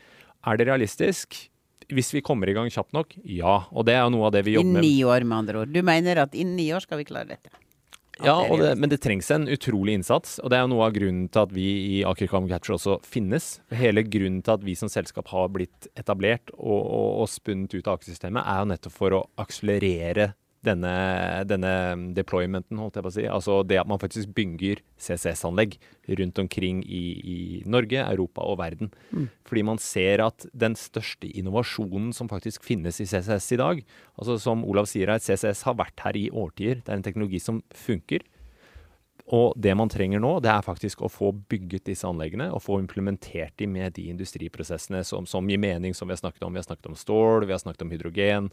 [0.46, 1.50] Er det realistisk?
[1.90, 3.66] Hvis vi kommer i gang kjapt nok, ja.
[3.72, 5.60] Og det er jo noe av det vi jobber Innen I ni år, med andre
[5.62, 5.74] ord.
[5.74, 7.50] Du mener at innen ni år skal vi klare dette?
[8.24, 10.40] Ja, det men det trengs en utrolig innsats.
[10.40, 11.66] Og det er jo noe av grunnen til at vi
[12.00, 13.60] i Aker Capture også finnes.
[13.76, 17.86] Hele grunnen til at vi som selskap har blitt etablert og, og, og spunnet ut
[17.88, 20.34] av Aker-systemet, er jo nettopp for å akselerere
[20.66, 20.94] denne,
[21.48, 21.72] denne
[22.18, 23.26] deploymenten, holdt jeg på å si.
[23.30, 25.78] Altså det at man faktisk bygger CCS-anlegg
[26.20, 27.38] rundt omkring i, i
[27.70, 28.92] Norge, Europa og verden.
[29.12, 29.28] Mm.
[29.48, 33.84] Fordi man ser at den største innovasjonen som faktisk finnes i CCS i dag,
[34.20, 36.82] altså som Olav sier her, CCS har vært her i årtier.
[36.82, 38.26] Det er en teknologi som funker.
[39.34, 42.78] Og det man trenger nå, det er faktisk å få bygget disse anleggene og få
[42.78, 46.54] implementert de med de industriprosessene som, som gir mening, som vi har snakket om.
[46.54, 48.52] Vi har snakket om stål, vi har snakket om hydrogen,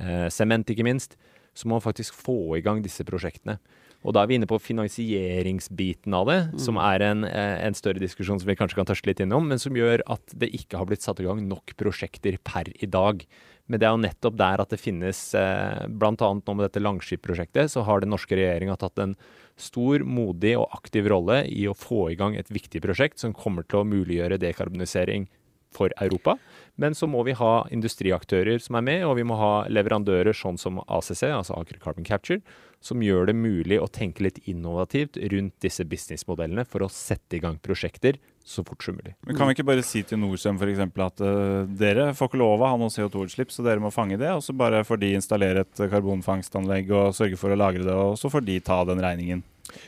[0.00, 1.14] eh, sement ikke minst.
[1.58, 3.58] Så må man faktisk få i gang disse prosjektene.
[4.06, 6.60] Og da er vi inne på finansieringsbiten av det, Mm.
[6.60, 9.58] som er en, eh, en større diskusjon som vi kanskje kan tørste litt innom, men
[9.58, 13.26] som gjør at det ikke har blitt satt i gang nok prosjekter per i dag.
[13.68, 16.14] Men det er jo nettopp der at det finnes, eh, bl.a.
[16.14, 19.16] nå med dette Langskip-prosjektet, så har den norske regjeringa tatt en
[19.56, 23.66] stor, modig og aktiv rolle i å få i gang et viktig prosjekt som kommer
[23.66, 25.26] til å muliggjøre dekarbonisering
[25.74, 26.36] for Europa.
[26.78, 30.58] Men så må vi ha industriaktører som er med, og vi må ha leverandører sånn
[30.60, 32.38] som ACC, altså Aker Carbon Capture,
[32.80, 37.42] som gjør det mulig å tenke litt innovativt rundt disse businessmodellene for å sette i
[37.42, 39.16] gang prosjekter så fort som mulig.
[39.26, 42.62] Men Kan vi ikke bare si til Norcem eksempel at uh, dere får ikke lov
[42.62, 45.66] å ha noe CO2-utslipp, så dere må fange det, og så bare får de installere
[45.66, 49.44] et karbonfangstanlegg og sørge for å lagre det, og så får de ta den regningen?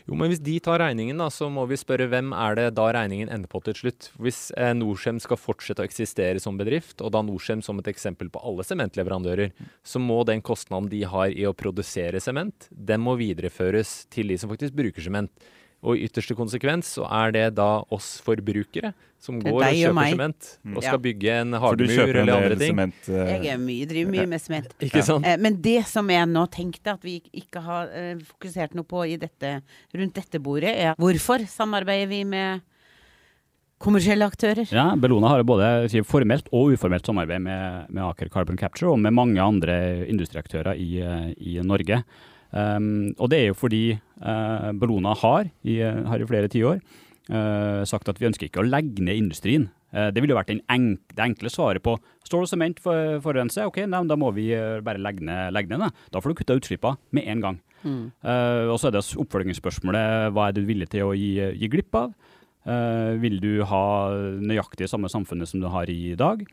[0.09, 2.89] Jo, men hvis de tar regningen, da, så må vi spørre hvem er det da
[2.95, 4.11] regningen ender på til slutt.
[4.21, 8.31] Hvis eh, Norcem skal fortsette å eksistere som bedrift, og da Norcem som et eksempel
[8.33, 9.55] på alle sementleverandører,
[9.87, 14.39] så må den kostnaden de har i å produsere sement, den må videreføres til de
[14.41, 15.51] som faktisk bruker sement.
[15.81, 20.11] Og i ytterste konsekvens så er det da oss forbrukere som går og og kjøper
[20.15, 20.89] sement og Ja.
[20.89, 21.61] skal bygge en en
[22.17, 22.73] eller andre ting.
[22.73, 23.15] Cement, uh...
[23.15, 24.75] Jeg er mye, driver mye med sement.
[24.87, 25.27] Ikke sant?
[25.27, 29.05] Eh, Men det som jeg nå tenkte at vi ikke har eh, fokusert noe på
[29.09, 29.63] i dette,
[29.97, 32.61] rundt dette bordet, er hvorfor samarbeider vi med
[33.81, 34.69] kommersielle aktører?
[34.73, 39.17] Ja, Bellona har både formelt og uformelt samarbeid med, med Aker Carbon Capture og med
[39.17, 42.03] mange andre industriaktører i, eh, i Norge.
[42.51, 46.81] Um, og det er jo fordi uh, Bellona har i, har i flere tiår
[47.31, 49.69] uh, sagt at vi ønsker ikke å legge ned industrien.
[49.95, 51.95] Uh, det ville jo vært enk det enkle svaret på
[52.27, 53.69] stål og sement for, forurenser.
[53.71, 54.51] Ok, nei, da må vi
[54.87, 55.93] bare legge ned, legge ned det.
[56.15, 57.61] Da får du kutta utslippene med en gang.
[57.81, 58.03] Mm.
[58.69, 62.13] Og så er det oppfølgingsspørsmålet hva er du villig til å gi, gi glipp av?
[63.23, 63.85] Vil du ha
[64.37, 66.45] nøyaktig samme samfunnet som du har i dag?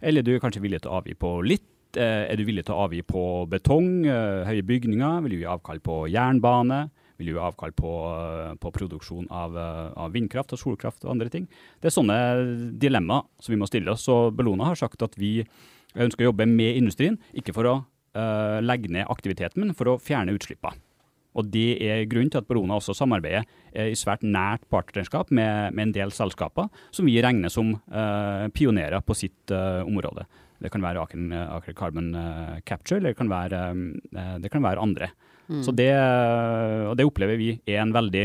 [0.00, 1.66] Eller du er kanskje villig til å avgi på litt?
[1.96, 5.22] Eh, er du villig til å avgi på betong, eh, høye bygninger?
[5.24, 6.90] Vil du gi avkall på jernbane?
[7.16, 9.56] Vil du gi avkall på, eh, på produksjon av,
[9.96, 11.48] av vindkraft og solkraft og andre ting?
[11.80, 14.04] Det er sånne dilemmaer som vi må stille oss.
[14.04, 15.46] Så Bellona har sagt at vi
[15.96, 17.76] ønsker å jobbe med industrien, ikke for å
[18.16, 20.76] uh, legge ned aktiviteten, men for å fjerne utslippene.
[21.36, 25.74] Og Det er grunnen til at Bellona også samarbeider eh, i svært nært partnerskap med,
[25.76, 30.24] med en del selskaper som vi regner som eh, pionerer på sitt eh, område.
[30.62, 33.62] Det kan være Aker, Carbon eh, Capture, eller det kan være,
[34.16, 35.10] eh, det kan være andre.
[35.46, 35.62] Mm.
[35.62, 35.92] Så det,
[36.90, 38.24] og det opplever vi er en veldig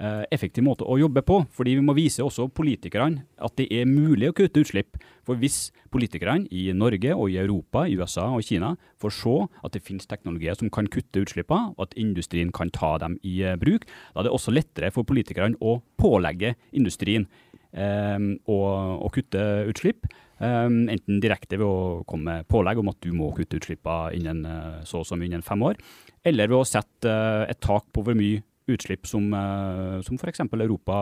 [0.00, 1.40] eh, effektiv måte å jobbe på.
[1.54, 4.98] Fordi vi må vise også politikerne at det er mulig å kutte utslipp.
[5.26, 9.76] For hvis politikerne i Norge og i Europa, i USA og Kina får se at
[9.76, 13.58] det finnes teknologier som kan kutte utslippene, og at industrien kan ta dem i eh,
[13.60, 17.28] bruk, da er det også lettere for politikerne å pålegge industrien
[17.72, 18.18] eh,
[18.50, 18.58] å,
[19.06, 20.08] å kutte utslipp.
[20.40, 24.46] Um, enten direkte ved å komme med pålegg om at du må kutte utslippene innen
[24.48, 25.76] uh, så og så mye innen fem år,
[26.24, 28.40] eller ved å sette uh, et tak på hvor mye
[28.72, 30.40] utslipp som, uh, som f.eks.
[30.48, 30.96] Europa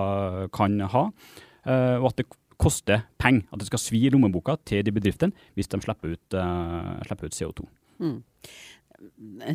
[0.50, 1.04] kan ha,
[1.68, 2.24] og at det
[2.58, 3.44] koster penger.
[3.52, 6.36] At det skal svi i lommeboka til de bedriftene hvis de slipper ut,
[7.04, 7.66] slipper ut CO2.
[8.02, 8.14] Mm.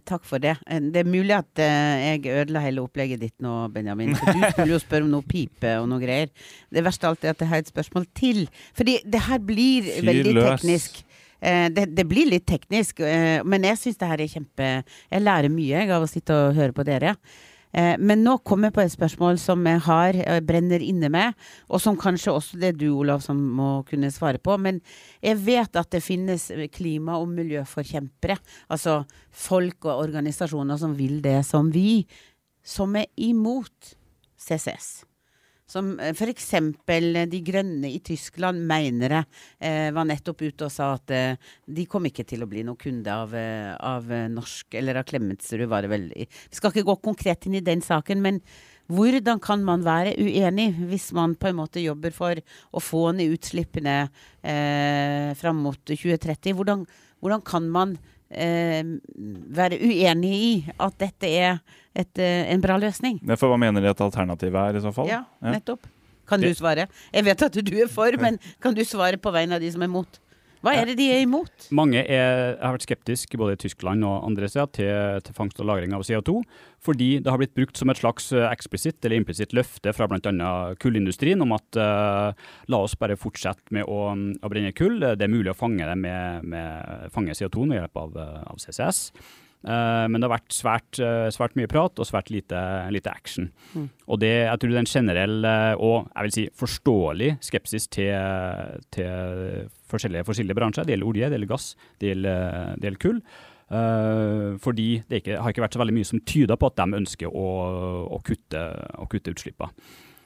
[0.08, 0.54] Takk for det.
[0.64, 4.16] Det er mulig at uh, jeg ødela hele opplegget ditt nå, Benjamin.
[4.16, 6.32] For du skulle jo spørre om noe pipe og noe greier.
[6.72, 8.46] Det verste av alt er at jeg har et spørsmål til.
[8.78, 10.08] Fordi det her blir Fyrløs.
[10.12, 11.04] veldig teknisk.
[11.44, 14.68] Eh, det, det blir litt teknisk, eh, men jeg syns det her er kjempe
[15.12, 17.18] Jeg lærer mye jeg, av å sitte og høre på dere.
[17.18, 21.38] Eh, men nå kommer jeg på et spørsmål som jeg har, jeg brenner inne med,
[21.70, 24.58] og som kanskje også det er du, Olav, som må kunne svare på.
[24.62, 24.82] Men
[25.26, 28.38] jeg vet at det finnes klima- og miljøforkjempere.
[28.70, 32.04] Altså folk og organisasjoner som vil det som vi,
[32.64, 33.96] som er imot
[34.38, 35.04] CCS.
[35.70, 36.18] Som f.eks.
[36.20, 39.30] for eksempel eh, De Grønne i Tyskland mener jeg,
[39.64, 41.40] Eh, var nettopp ute og sa at eh,
[41.72, 45.06] de kom ikke til å bli noen kunde av, eh, av eh, norsk Eller av
[45.08, 46.10] Klemetsrud, var det vel.
[46.12, 48.42] Vi skal ikke gå konkret inn i den saken, men
[48.92, 52.40] hvordan kan man være uenig hvis man på en måte jobber for
[52.76, 53.96] å få ned utslippene
[54.44, 56.58] eh, fram mot 2030?
[56.58, 56.84] Hvordan,
[57.24, 61.60] hvordan kan man eh, være uenig i at dette er
[61.96, 63.20] et, eh, en bra løsning?
[63.38, 65.12] For hva mener de at alternativet er, i så fall?
[65.12, 65.86] Ja, nettopp.
[66.28, 66.88] Kan du svare?
[67.12, 69.84] Jeg vet at du er for, men kan du svare på vegne av de som
[69.84, 70.20] er mot?
[70.64, 71.66] Hva er det de er imot?
[71.76, 74.94] Mange er, har vært skeptiske både i Tyskland og andre steder til,
[75.28, 76.38] til fangst og lagring av CO2,
[76.84, 80.54] fordi det har blitt brukt som et slags eh, eksplisitt eller implisitt løfte fra bl.a.
[80.80, 82.32] kullindustrien om at uh,
[82.72, 85.02] la oss bare fortsette med å, å brenne kull.
[85.04, 88.64] Det er mulig å fange det med, med fange CO2 ved hjelp av, eh, av
[88.64, 89.10] CCS.
[89.64, 92.60] Eh, men det har vært svært, eh, svært mye prat og svært lite,
[92.92, 93.48] lite action.
[93.74, 93.88] Mm.
[94.12, 97.88] Og det, jeg tror det er en generell eh, og jeg vil si forståelig skepsis
[97.88, 98.12] til,
[98.92, 100.88] til forskjellige, forskjellige bransjer.
[100.88, 103.26] Det gjelder olje, det gjelder gass, det gjelder, det gjelder kull.
[103.74, 106.98] Uh, fordi det ikke, har ikke vært så veldig mye som tyder på at de
[107.00, 107.46] ønsker å,
[108.12, 108.60] å kutte,
[109.02, 109.72] å kutte utslippene.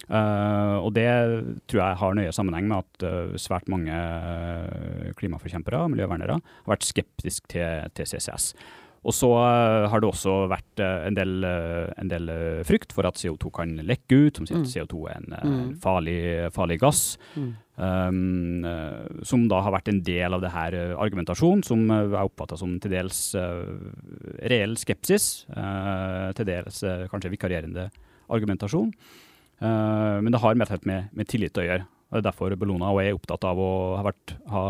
[0.07, 1.07] Uh, og det
[1.67, 3.95] tror jeg har nøye sammenheng med at uh, svært mange
[5.19, 8.49] klimaforkjempere og miljøvernere har vært skeptiske til, til CCS.
[9.07, 12.27] Og så uh, har det også vært uh, en del, uh, en del
[12.67, 14.73] frykt for at CO2 kan lekke ut, som sier at Mm.
[14.73, 15.61] CO2 er en, uh, Mm.
[15.61, 16.17] en farlig,
[16.51, 17.17] farlig gass.
[17.37, 17.53] Mm.
[17.77, 18.65] Um,
[19.23, 22.89] som da har vært en del av det her argumentasjonen, som er oppfatta som til
[22.91, 23.19] dels
[24.49, 27.87] reell skepsis, uh, til dels kanskje vikarierende
[28.33, 28.91] argumentasjon.
[29.61, 31.85] Uh, men det har med, med, med tillit å gjøre.
[32.09, 34.65] og Det er derfor Bellona og jeg er opptatt av å ha, vært, ha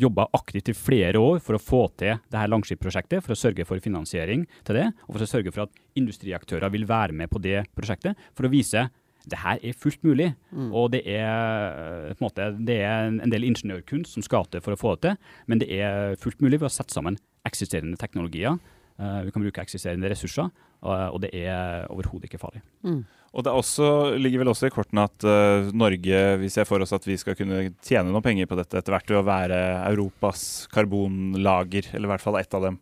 [0.00, 3.66] jobba aktivt i flere år for å få til det her Langskip-prosjektet, for å sørge
[3.68, 7.42] for finansiering til det, og for å sørge for at industriaktører vil være med på
[7.42, 8.88] det prosjektet, for å vise
[9.30, 10.32] det her er fullt mulig.
[10.52, 10.70] Mm.
[10.76, 14.76] Og det er, på en måte, det er en del ingeniørkunst som skal til for
[14.76, 17.16] å få det til, men det er fullt mulig ved å sette sammen
[17.48, 18.58] eksisterende teknologier.
[19.00, 20.50] Uh, vi kan bruke eksisterende ressurser,
[20.84, 22.62] og, og det er overhodet ikke farlig.
[22.86, 23.02] Mm.
[23.34, 23.86] Og det er også,
[24.22, 27.34] ligger vel også i kortene at uh, Norge, vi ser for oss at vi skal
[27.38, 30.44] kunne tjene noen penger på dette etter hvert ved å være Europas
[30.74, 32.78] karbonlager, eller i hvert fall ett av dem.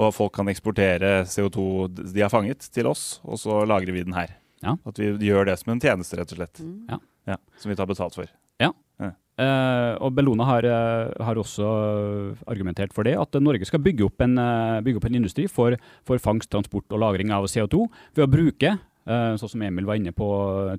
[0.00, 1.64] Og folk kan eksportere CO2
[2.12, 4.36] de har fanget til oss, og så lagrer vi den her.
[4.60, 4.76] Ja.
[4.84, 6.60] At vi gjør det som en tjeneste, rett og slett.
[6.60, 6.76] Mm.
[6.92, 7.00] Ja.
[7.34, 8.28] Ja, som vi tar betalt for.
[9.40, 11.64] Eh, og Bellona har, eh, har også
[12.50, 14.36] argumentert for det, at Norge skal bygge opp en,
[14.84, 17.86] bygge opp en industri for, for fangst, transport og lagring av CO2
[18.16, 18.74] ved å bruke
[19.06, 20.28] sånn som Emil var inne på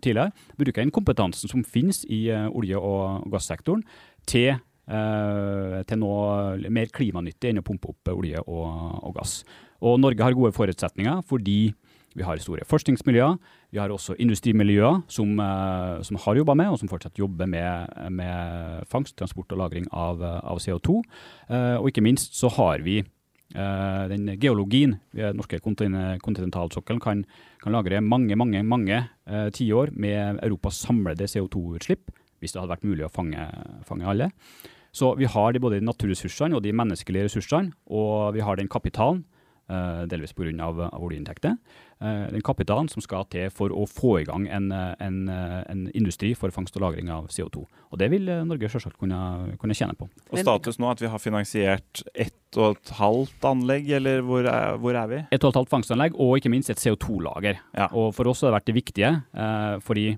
[0.02, 3.84] tidligere, bruke den kompetansen som finnes i eh, olje- og gassektoren,
[4.30, 4.54] til,
[4.88, 8.68] eh, til noe mer klimanyttig enn å pumpe opp olje og,
[9.02, 9.42] og gass.
[9.82, 11.74] Og Norge har gode forutsetninger fordi
[12.12, 13.38] vi har store forskningsmiljøer.
[13.72, 17.88] Vi har også industrimiljøer som, eh, som har jobba med, og som fortsatt jobber med,
[18.12, 21.02] med fangst, transport og lagring av, av CO2.
[21.50, 23.06] Eh, og ikke minst så har vi eh,
[23.54, 24.98] den geologien.
[25.16, 27.26] Er- norske kontinentalsokkelen kan,
[27.62, 28.98] kan lagre mange, mange, mange
[29.28, 33.48] eh, tiår med Europas samlede CO2-utslipp, hvis det hadde vært mulig å fange,
[33.88, 34.32] fange alle.
[34.92, 38.72] Så vi har de, både de naturressursene og de menneskelige ressursene, og vi har den
[38.72, 39.24] kapitalen,
[39.72, 40.52] eh, delvis pga.
[40.62, 41.56] Av, av oljeinntekter.
[42.02, 45.84] Eh, den kapitalen som skal til for å få i gang en, eh, en, en
[45.98, 47.64] industri for fangst og lagring av CO2.
[47.92, 50.10] Og det vil Norge selvsagt kunne, kunne tjene på.
[50.32, 54.78] Og status nå at vi har finansiert ett og et halvt anlegg, eller hvor er,
[54.82, 55.22] hvor er vi?
[55.32, 57.62] Et og et halvt fangstanlegg og ikke minst et CO2-lager.
[57.78, 57.88] Ja.
[57.96, 59.14] Og for oss har det vært det viktige,
[59.88, 60.10] fordi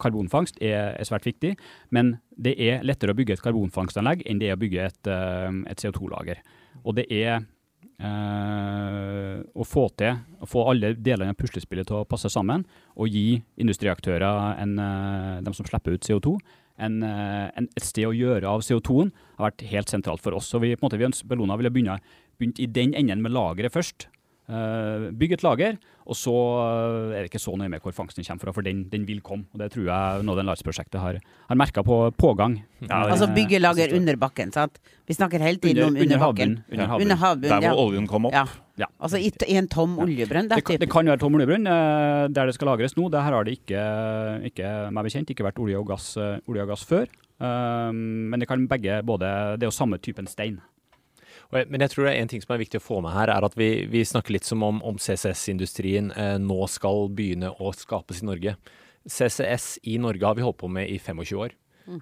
[0.00, 1.54] karbonfangst er, er svært viktig.
[1.90, 5.50] Men det er lettere å bygge et karbonfangstanlegg enn det er å bygge et, eh,
[5.72, 6.42] et CO2-lager.
[6.82, 7.42] Og det er
[8.02, 12.64] eh, å få til å få alle delene av puslespillet til å passe sammen,
[12.96, 16.36] og gi industriaktører, en, eh, de som slipper ut CO2,
[16.82, 20.48] en, eh, en, et sted å gjøre av CO2-en, har vært helt sentralt for oss.
[20.50, 24.08] Så vi, på en måte, vi Bellona ville begynt i den enden med lageret først.
[24.50, 28.24] Uh, bygge et lager, og så eh, er det ikke så nøye med hvor fangsten
[28.26, 29.46] kommer fra, for den, den vil komme.
[29.54, 32.56] og Det tror jeg Larts-prosjektet har, har merka på pågang.
[32.90, 34.80] Altså bygge lager under bakken, sant?
[35.06, 36.58] Vi snakker hele tiden om under bakken.
[36.58, 36.64] havbunnen.
[36.72, 36.98] Under Ja.
[36.98, 37.86] Under havbunnen, Der hvor ja.
[37.86, 38.32] oljen kom opp.
[38.34, 38.44] ja.
[38.80, 38.86] Ja.
[38.98, 40.48] Altså i, i en tom oljebrønn.
[40.48, 41.66] Det, Det, kan- være tom oljebrønn.
[41.68, 43.10] eh, der det skal lagres nå.
[43.10, 43.82] der her har det ikke,
[44.48, 47.06] ikke meg bekjent, ikke vært olje og gass, eh, olje og gass før.
[47.42, 50.60] Um, men det kan begge både Det er jo samme typen stein.
[51.52, 53.28] Jeg- Men jeg tror det er en ting som er viktig å få med her,
[53.28, 57.72] er at vi, vi snakker litt som om, om CCS-industrien eh, nå skal begynne å
[57.74, 58.56] skapes i Norge.
[59.08, 61.50] CCS i Norge har vi holdt på med i 25 år.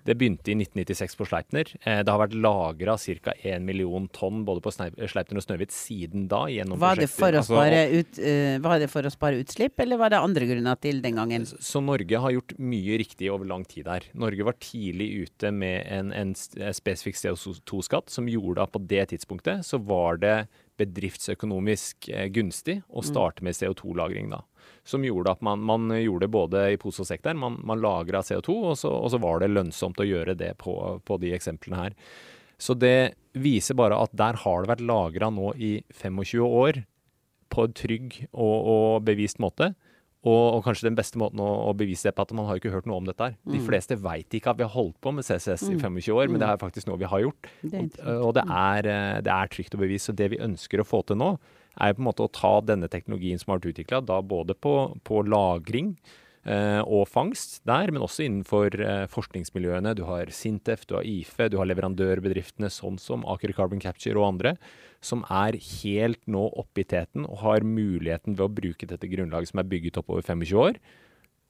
[0.04, 1.72] Det begynte i 1996 på Sleipner.
[1.82, 3.34] Eh, det har vært lagra ca.
[3.36, 6.44] 1 million tonn både på Sleipner og Snøhvit siden da.
[6.50, 7.42] gjennom var, det for å.
[7.42, 10.80] Altså, spare ut, eh, var det for å spare utslipp, eller var det andre grunner
[10.80, 11.46] til den gangen?
[11.46, 14.08] Så Norge har gjort mye riktig over lang tid her.
[14.14, 19.66] Norge var tidlig ute med en, en spesifikk CO2-skatt som gjorde at på det tidspunktet
[19.66, 20.36] så var det
[20.80, 24.42] bedriftsøkonomisk eh, gunstig å starte med CO2-lagring da.
[24.86, 27.38] Som gjorde at man, man gjorde det både i pose og sekk der.
[27.38, 30.74] Man, man lagra CO2, og så, og så var det lønnsomt å gjøre det på,
[31.04, 31.98] på de eksemplene her.
[32.60, 36.82] Så det viser bare at der har det vært lagra nå i 25 år
[37.50, 39.72] på en trygg og, og bevist måte.
[40.20, 42.72] Og, og kanskje den beste måten å, å bevise det på, at man har ikke
[42.74, 43.38] hørt noe om dette her.
[43.48, 46.42] De fleste veit ikke at vi har holdt på med CCS i 25 år, men
[46.42, 47.48] det er faktisk noe vi har gjort.
[47.64, 50.10] Og, og det, er, eh, det er trygt å bevise.
[50.10, 51.30] Så det vi ønsker å få til nå,
[51.80, 54.74] er på en måte å ta denne teknologien som har vært utvikla, da både på,
[55.06, 55.94] på lagring
[56.44, 59.94] eh, og fangst der, men også innenfor eh, forskningsmiljøene.
[59.96, 64.34] Du har Sintef, du har IFE, du har leverandørbedriftene sånn som Aker Carbon Capture og
[64.34, 64.56] andre,
[65.04, 69.52] som er helt nå oppe i teten og har muligheten ved å bruke dette grunnlaget
[69.52, 70.80] som er bygget opp over 25 år,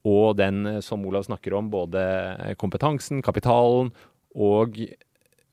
[0.07, 3.91] og den, eh, som Olav snakker om, både eh, kompetansen, kapitalen
[4.33, 4.79] og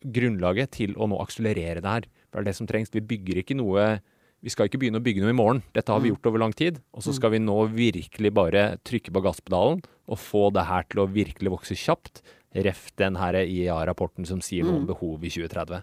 [0.04, 2.06] grunnlaget til å nå akselerere det her.
[2.28, 2.92] For det er det som trengs.
[2.94, 3.98] Vi bygger ikke noe
[4.38, 5.64] Vi skal ikke begynne å bygge noe i morgen.
[5.74, 6.76] Dette har vi gjort over lang tid.
[6.94, 11.00] Og så skal vi nå virkelig bare trykke på gasspedalen og få det her til
[11.02, 12.22] å virkelig vokse kjapt.
[12.56, 15.82] Ref den her IEA-rapporten som sier noe om behov i 2030.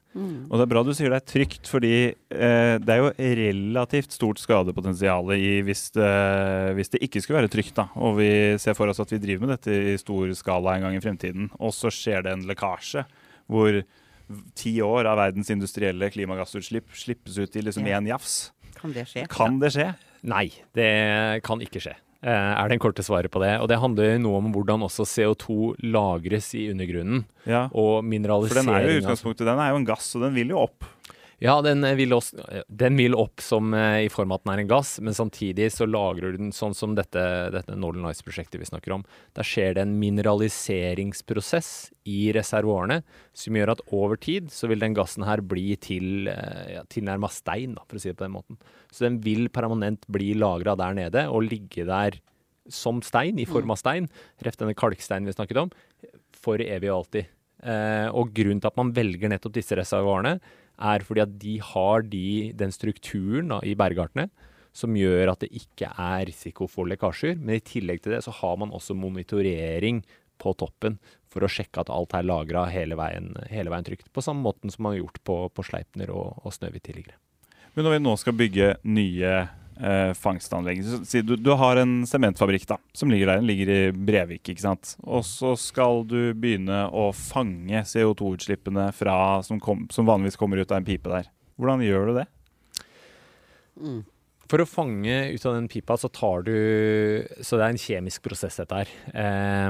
[0.49, 4.15] Og det er bra du sier det er trygt, fordi eh, det er jo relativt
[4.15, 6.09] stort skadepotensial i hvis det,
[6.79, 7.75] hvis det ikke skulle være trygt.
[7.77, 7.85] da.
[8.01, 10.97] Og vi ser for oss at vi driver med dette i stor skala en gang
[10.97, 13.05] i fremtiden, og så skjer det en lekkasje
[13.45, 13.83] hvor
[14.57, 18.01] ti år av verdens industrielle klimagassutslipp slippes ut i liksom Ja.
[18.01, 18.51] jafs.
[18.73, 19.27] Kan det skje?
[19.29, 19.91] Kan det skje?
[20.25, 21.93] Nei, det kan ikke skje.
[22.23, 23.53] Eh, er det en korte svaret på det.
[23.61, 27.25] Og det handler noe om hvordan også CO2 lagres i undergrunnen.
[27.45, 27.67] Ja.
[27.73, 30.55] Og For den er jo i utgangspunktet den er jo en gass, og den vil
[30.55, 30.87] jo opp.
[31.43, 32.39] Ja, den eh, vil, også,
[32.71, 35.67] den vil opp som eh, i form av at den er en gass, men samtidig
[35.75, 37.21] så lagrer du den sånn som dette,
[37.51, 39.03] dette Northern Lights-prosjektet vi snakker om.
[39.35, 41.71] Der skjer det en mineraliseringsprosess
[42.07, 43.01] i reservoarene
[43.35, 47.31] som gjør at over tid så vil den gassen her bli til eh, ja, tilnærma
[47.33, 48.61] stein, da, for å si det på den måten.
[48.93, 52.21] Så den vil permanent bli lagra der nede og ligge der
[52.71, 54.07] som stein, i form av stein,
[54.41, 55.73] rett denne kalksteinen vi snakket om,
[56.41, 57.27] for evig og alltid.
[57.65, 60.39] Eh, og grunnen til at man velger nettopp disse reservoarene,
[60.75, 64.29] er fordi at de har de, den strukturen da, i bergartene
[64.75, 67.37] som gjør at det ikke er risiko for lekkasjer.
[67.39, 70.03] Men i tillegg til det så har man også monitorering
[70.41, 70.97] på toppen
[71.31, 72.97] for å sjekke at alt er lagra hele,
[73.51, 74.11] hele veien trygt.
[74.11, 77.19] På samme måten som man har gjort på, på Sleipner og, og Snøhvit tidligere.
[77.75, 79.31] Men når vi nå skal bygge nye
[79.79, 80.81] eh, fangstanlegg.
[81.05, 83.41] Si du, du har en sementfabrikk da, som ligger der.
[83.41, 84.49] Den ligger i Brevik.
[84.49, 84.95] ikke sant?
[85.03, 89.61] Og så skal du begynne å fange CO2-utslippene fra, som,
[89.91, 91.31] som vanligvis kommer ut av en pipe der.
[91.59, 92.27] Hvordan gjør du det?
[94.51, 96.53] For å fange ut av den pipa, så tar du
[97.41, 98.91] Så det er en kjemisk prosess, dette her.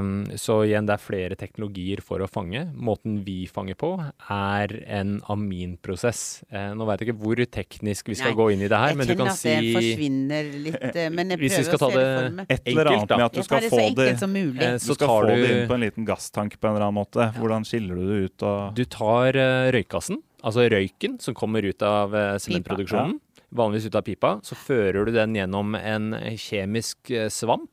[0.00, 2.66] Um, så igjen, det er flere teknologier for å fange.
[2.76, 3.92] Måten vi fanger på,
[4.32, 6.42] er en aminprosess.
[6.52, 8.96] Uh, nå veit jeg ikke hvor teknisk vi skal Nei, gå inn i det her,
[8.98, 11.56] men du kan si Jeg kjenner at det forsvinner litt, eh, men jeg prøver å
[11.56, 12.52] se det for meg.
[12.52, 14.62] Et eller annet med at du skal få det det enkelt som mulig.
[14.62, 17.00] Eh, Du skal tar få det inn på en liten gasstank på en eller annen
[17.00, 17.28] måte.
[17.40, 18.46] Hvordan skiller du det ut?
[18.46, 23.18] Og Du tar uh, røykgassen, altså røyken som kommer ut av eh, sementproduksjonen,
[23.54, 27.70] vanligvis ut av pipa, så fører du den gjennom en kjemisk eh, svamp.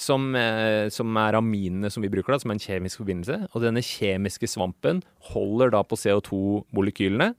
[0.00, 3.50] Som, eh, som er aminene som vi bruker, da, som er en kjemisk forbindelse.
[3.52, 7.34] Og denne kjemiske svampen holder da på CO2-molekylene.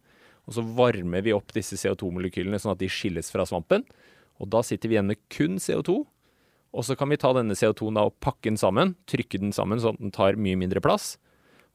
[0.45, 3.87] Og så varmer vi opp disse CO2-molekylene sånn at de skilles fra svampen.
[4.37, 6.03] Og da sitter vi igjen med kun CO2.
[6.71, 9.81] Og så kan vi ta denne CO2-en da og pakke den sammen, trykke den sammen
[9.81, 11.15] sånn at den tar mye mindre plass.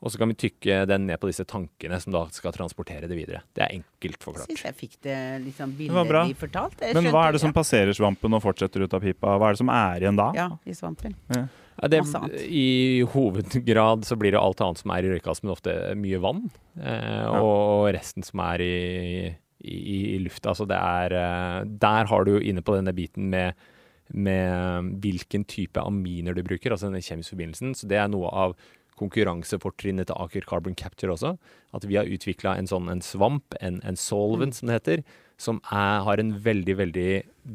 [0.05, 3.17] Og så kan vi tykke den ned på disse tankene som da skal transportere det
[3.17, 3.41] videre.
[3.57, 4.51] Det er enkelt forklart.
[4.51, 6.83] Jeg syns jeg fikk det litt sånn bildet billedlig fortalt.
[6.85, 9.39] Jeg Men hva er det som passerer svampen og fortsetter ut av pipa?
[9.41, 10.29] Hva er det som er igjen da?
[10.37, 11.17] Ja, i svampen.
[11.33, 12.45] Ja, det, Masse annet.
[12.45, 16.45] I hovedgrad så blir det alt annet som er i røykgassen, men ofte mye vann.
[16.77, 18.77] Eh, og resten som er i,
[19.65, 20.53] i, i lufta.
[20.57, 23.57] Så det er eh, Der har du jo inne på denne biten med,
[24.13, 27.77] med hvilken type aminer du bruker, altså denne kjemiske forbindelsen.
[27.77, 28.57] Så det er noe av
[28.97, 31.35] konkurransefortrinnet til Aker Carbon Capture også.
[31.77, 35.03] At vi har utvikla en sånn en svamp, en, en solvent som det heter,
[35.37, 37.11] som er, har en veldig, veldig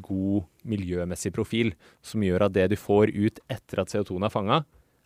[0.05, 1.73] god miljømessig profil.
[2.05, 4.59] Som gjør at det du får ut etter at CO2-en er fanga,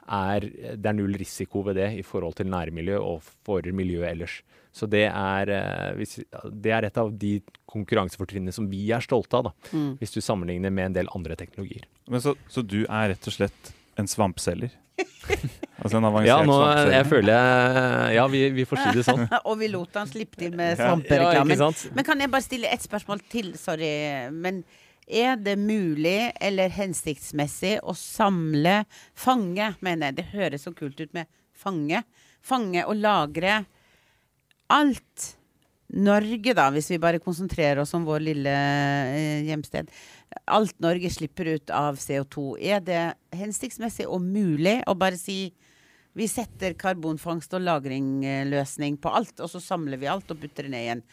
[0.05, 0.43] er,
[0.77, 4.35] det er null risiko ved det i forhold til nærmiljø og for miljøet ellers.
[4.75, 6.17] Så det er, eh, hvis,
[6.51, 7.39] det er et av de
[7.71, 9.97] konkurransefortrinnene som vi er stolte av, da, Mm.
[9.97, 11.87] hvis du sammenligner med en del andre teknologier.
[12.11, 14.75] Men så, så du er rett og slett en svampselger?
[15.81, 16.57] altså en avansert Ja, nå,
[16.93, 19.25] jeg føler jeg Ja, vi, vi får si det sånn.
[19.49, 21.61] og vi lot han slippe til med svampereklamen.
[21.61, 23.53] Ja, men kan jeg bare stille et spørsmål til?
[23.59, 23.93] Sorry.
[24.33, 24.63] Men
[25.05, 30.19] er det mulig eller hensiktsmessig å samle Fange, mener jeg.
[30.19, 32.03] Det høres så kult ut med fange.
[32.45, 33.63] Fange og lagre
[34.73, 35.31] alt
[35.95, 39.91] Norge, da, hvis vi bare konsentrerer oss om vår lille eh, hjemsted.
[40.49, 42.55] Alt Norge slipper ut av CO2.
[42.57, 43.03] Er det
[43.37, 45.53] hensiktsmessig og mulig å bare si
[46.15, 50.71] vi setter karbonfangst og lagringløsning på alt, og så samler vi alt og putter det
[50.75, 51.05] ned igjen.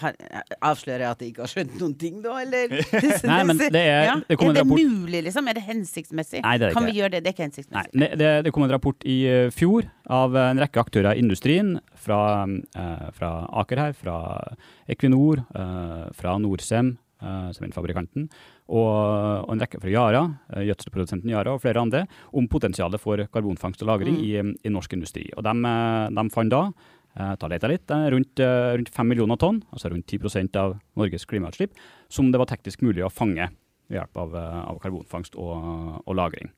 [0.00, 0.16] Har-
[0.64, 2.72] Avslører jeg at jeg ikke har skjønt noen ting, da, eller?
[3.28, 4.14] Nei, men det er- ja.
[4.24, 5.50] det er det mulig, liksom?
[5.52, 6.40] Er det hensiktsmessig?
[6.46, 7.20] Nei, det er det kan vi gjøre det?
[7.26, 7.92] Det er ikke hensiktsmessig.
[8.00, 11.74] Nei, det, det kom en rapport i eh, fjor av en rekke aktører i industrien,
[12.00, 14.16] fra, eh, fra Aker her, fra
[14.88, 18.30] Equinor, eh, fra Norcem, er sementfabrikanten,
[18.70, 20.22] og, og en rekke fra Yara,
[20.54, 22.04] eh, gjødselprodusenten Yara og flere andre,
[22.36, 24.54] om potensialet for karbonfangst og -lagring Mm.
[24.54, 25.30] i, i norsk industri.
[25.36, 26.72] Og de, eh, de fant da
[27.18, 31.72] eh, ta leta litt, rundt, rundt 5 millioner tonn, altså rundt 10 av Norges klimautslipp,
[32.08, 33.50] som det var teknisk mulig å fange
[33.88, 36.50] ved hjelp av, av karbonfangst og, og -lagring.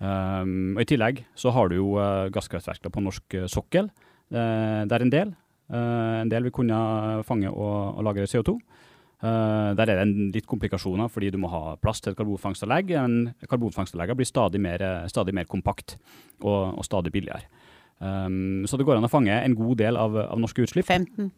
[0.00, 3.90] Um, og I tillegg så har du jo uh, gasskraftverk på norsk sokkel,
[4.34, 5.28] uh, er en del
[5.70, 8.58] uh, en del vil kunne fange og, og lagre CO2.
[9.22, 12.94] Uh, der er det litt komplikasjoner, fordi du må ha plass til et karbonfangstanlegg.
[12.96, 15.96] Men karbonfangstanleggene blir stadig mer, uh, stadig mer kompakt
[16.42, 17.46] og, og stadig billigere.
[18.02, 20.90] Um, så det går an å fange en god del av, av norske utslipp.
[20.90, 21.30] 15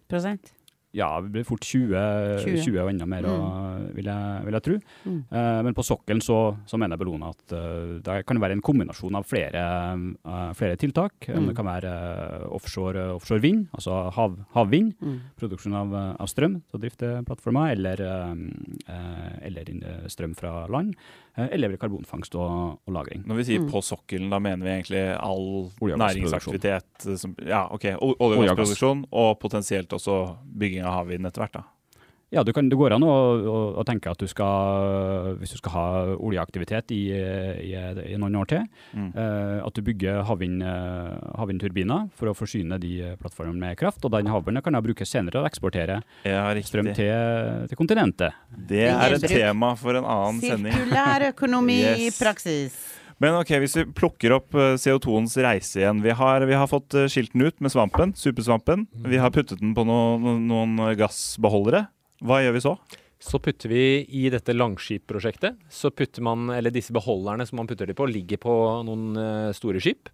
[0.97, 1.92] Ja, det blir fort 20,
[2.40, 2.62] 20.
[2.64, 4.76] 20 og enda mer, og, vil, jeg, vil jeg tro.
[5.05, 5.18] Mm.
[5.28, 6.38] Eh, men på sokkelen så,
[6.68, 9.64] så mener Bellona at uh, det kan være en kombinasjon av flere,
[10.24, 11.28] uh, flere tiltak.
[11.28, 11.51] Mm.
[11.51, 11.92] Det kan være
[12.57, 14.94] offshore, offshore vind, altså hav, havvind.
[15.05, 15.18] Mm.
[15.36, 18.03] Produksjon av, av strøm til å drifte plattformer, eller,
[19.44, 19.72] eller
[20.12, 20.94] strøm fra land.
[21.37, 23.24] Eh, eller karbonfangst og, og lagring.
[23.26, 23.70] Når vi sier Mm.
[23.70, 27.07] på sokkelen, da mener vi egentlig all næringsaktivitet.
[27.07, 27.84] eh, Som, ja, ok.
[28.01, 31.53] Olje- og gassproduksjon, og potensielt også bygging av havvind etter hvert.
[31.53, 31.62] da.
[32.35, 33.11] Ja, du kan, det går an å,
[33.47, 38.41] å, å tenke at du skal, hvis du skal ha oljeaktivitet i, i, i noen
[38.43, 38.64] år til,
[38.97, 39.11] Mm.
[39.14, 44.05] uh, at du bygger havvind, eh, havvindturbiner for å forsyne de plattformene med kraft.
[44.07, 48.37] Og den havvinden kan da brukes senere og eksportere Ja, strøm til, til kontinentet.
[48.70, 50.72] Det er et tema for en annen sending.
[50.74, 52.79] Sirkulær økonomi i praksis.
[53.22, 56.03] Men ok, hvis vi plukker opp eh, CO2-ens reise igjen.
[56.05, 58.87] Vi har, vi har fått skilten skilt den ut med svampen, supersvampen.
[59.07, 60.01] Vi har puttet den på no,
[60.41, 61.87] noen gassbeholdere.
[62.24, 62.72] Hva gjør vi så?
[63.26, 67.88] Så putter vi i dette Langskip-prosjektet, så putter man, eller disse beholderne som man putter
[67.88, 68.56] de på, ligger på
[68.86, 70.10] noen eh, store skip.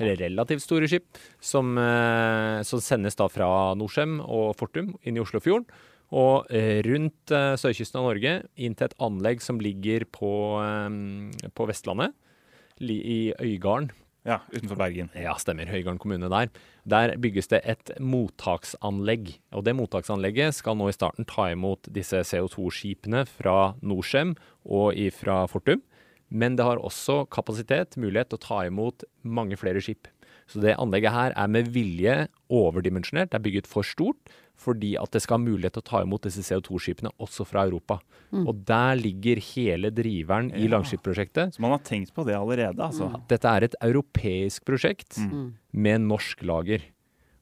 [0.00, 3.48] Eller relativt store skip, som, eh, som sendes da fra
[3.78, 5.68] Norcem og Fortum inn i Oslofjorden.
[6.10, 10.32] Og eh, rundt sørkysten av Norge, inn til et anlegg som ligger på,
[11.54, 12.16] på Vestlandet,
[12.80, 13.92] i Øygarden.
[14.28, 15.08] Ja, utenfor Bergen.
[15.16, 15.70] Ja, stemmer.
[15.70, 16.50] Høygarden kommune der.
[16.84, 19.32] Der bygges det et mottaksanlegg.
[19.56, 24.34] Og det mottaksanlegget skal nå i starten ta imot disse CO2-skipene fra Norcem
[24.68, 25.80] og fra Fortum.
[26.30, 30.06] Men det har også kapasitet, mulighet til å ta imot mange flere skip.
[30.50, 32.14] Så det anlegget her er med vilje
[32.50, 33.30] overdimensjonert.
[33.30, 36.26] Det er bygget for stort fordi at det skal ha mulighet til å ta imot
[36.26, 37.96] disse CO2-skipene også fra Europa.
[38.28, 38.42] Mm.
[38.44, 40.74] Og der ligger hele driveren i Ja.
[40.74, 41.54] Langskip-prosjektet.
[41.56, 43.08] Så man har tenkt på det allerede, altså.
[43.26, 45.54] Dette er et europeisk prosjekt Mm.
[45.72, 46.82] med norsk lager.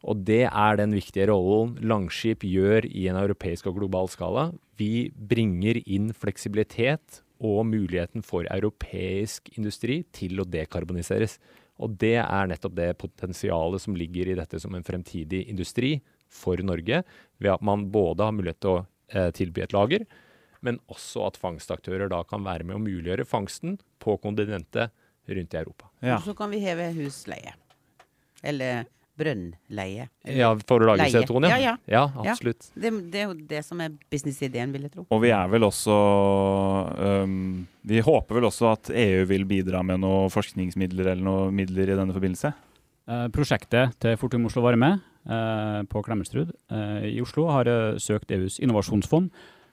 [0.04, 4.52] Og det er den viktige rollen Langskip gjør i en europeisk og global skala.
[4.78, 11.38] Vi bringer inn fleksibilitet og muligheten for europeisk industri til å dekarboniseres.
[11.78, 15.98] Og det er nettopp det potensialet som ligger i dette som en fremtidig industri
[16.28, 17.02] for Norge,
[17.38, 18.80] ved at man både har mulighet til å
[19.14, 20.04] eh, tilby et lager,
[20.60, 24.90] men også at fangstaktører da kan være med å muliggjøre fangsten på kontinentet
[25.28, 25.90] rundt i Europa.
[26.02, 27.54] Og så kan vi heve husleie.
[28.42, 28.86] Eller
[29.18, 30.06] brønnleie.
[30.38, 31.08] Ja, for å lage.
[31.12, 31.58] CO2-en, ja.
[31.58, 32.04] Ja, ja.
[32.14, 32.70] Ja, absolutt.
[32.74, 35.06] Det, det er jo det som er businessideen, vil jeg tro.
[35.10, 35.98] Og vi er vel også
[37.24, 41.92] um, Vi håper vel også at EU vil bidra med noen forskningsmidler eller noen midler
[41.92, 42.54] i denne forbindelse?
[43.08, 44.90] Eh, prosjektet til Fortum Oslo Varme
[45.24, 49.30] eh, på Klemetsrud eh, i Oslo har eh, søkt EUs innovasjonsfond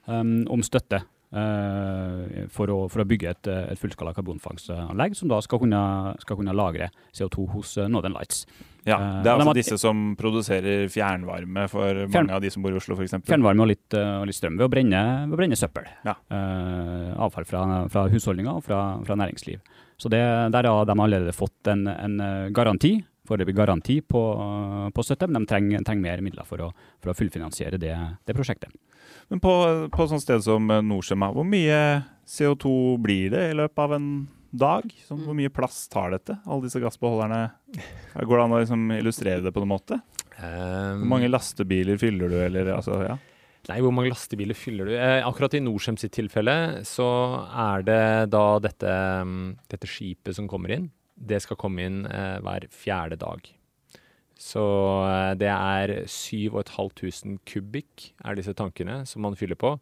[0.08, 5.28] eh, om støtte eh, for, å, for å bygge et, eh, et fullskala karbonfangstanlegg som
[5.28, 5.82] da skal kunne,
[6.24, 8.46] skal kunne lagre CO2 hos Northern Lights.
[8.86, 12.50] Ja, Eh, Det er de altså disse som produserer fjernvarme for Fjern- mange av de
[12.50, 13.16] som bor i Oslo, f.eks.
[13.26, 15.88] Fjernvarme og litt, eh, og litt strøm ved å brenne, ved å brenne søppel.
[16.04, 16.14] Ja.
[16.30, 19.58] Uh, avfall fra, fra husholdninger og fra, fra næringsliv.
[19.98, 20.22] Så det,
[20.52, 24.22] der har de allerede fått en, en garanti, foreløpig garanti på,
[24.94, 26.70] på støtte, men de trenger, trenger mer midler for å,
[27.02, 28.70] for å fullfinansiere det, det prosjektet.
[29.28, 33.96] Men på, på sånt sted som Norcem, hvor mye CO2 blir det i løpet av
[33.98, 34.90] en dag?
[35.06, 37.40] Sånn, hvor mye plass tar dette, alle disse gassbeholderne?
[38.16, 40.00] Går det an å liksom illustrere det på noen måte?
[40.36, 43.16] Um, Hvor mange lastebiler fyller du, eller altså, ja?
[43.66, 44.94] Nei, hvor mange lastebiler fyller du?
[44.94, 47.06] Eh, akkurat i Norcem sitt tilfelle så
[47.50, 48.92] er det da dette,
[49.26, 50.90] mm, dette skipet som kommer inn.
[51.16, 53.48] Det skal komme inn eh, hver fjerde dag.
[54.38, 54.62] Så
[55.08, 59.74] eh, det er 7500 kubikk er disse tankene som man fyller på.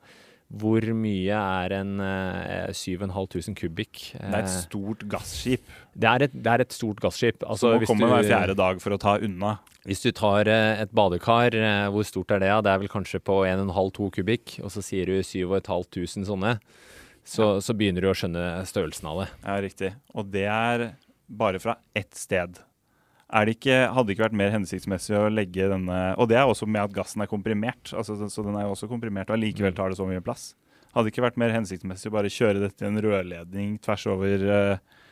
[0.55, 4.03] Hvor mye er en eh, 7500 kubikk?
[4.12, 5.64] Det er et Eh, stort gasskip
[5.95, 7.45] det er et, det er et stort gasskip.
[7.47, 9.57] Altså, som må komme hver fjerde dag for å ta unna.
[9.86, 12.51] Hvis du tar eh, et badekar, eh, hvor stort er det?
[12.51, 12.61] Ja?
[12.64, 16.57] Det er vel kanskje på 1,5-2 kubikk, og så sier du 7500 sånne.
[17.24, 19.28] Så, så begynner du å skjønne størrelsen av det.
[19.47, 19.92] Ja, riktig.
[20.12, 20.88] Og det er
[21.30, 22.59] bare fra ett sted.
[23.35, 26.68] Det ikke, hadde det ikke vært mer hensiktsmessig å legge denne Og det er også
[26.70, 29.91] med at gassen er komprimert, altså, så den er jo også komprimert, og allikevel tar
[29.91, 30.53] det så mye plass.
[30.95, 34.45] Hadde det ikke vært mer hensiktsmessig å bare kjøre dette i en rørledning tvers over,
[34.47, 35.07] uh,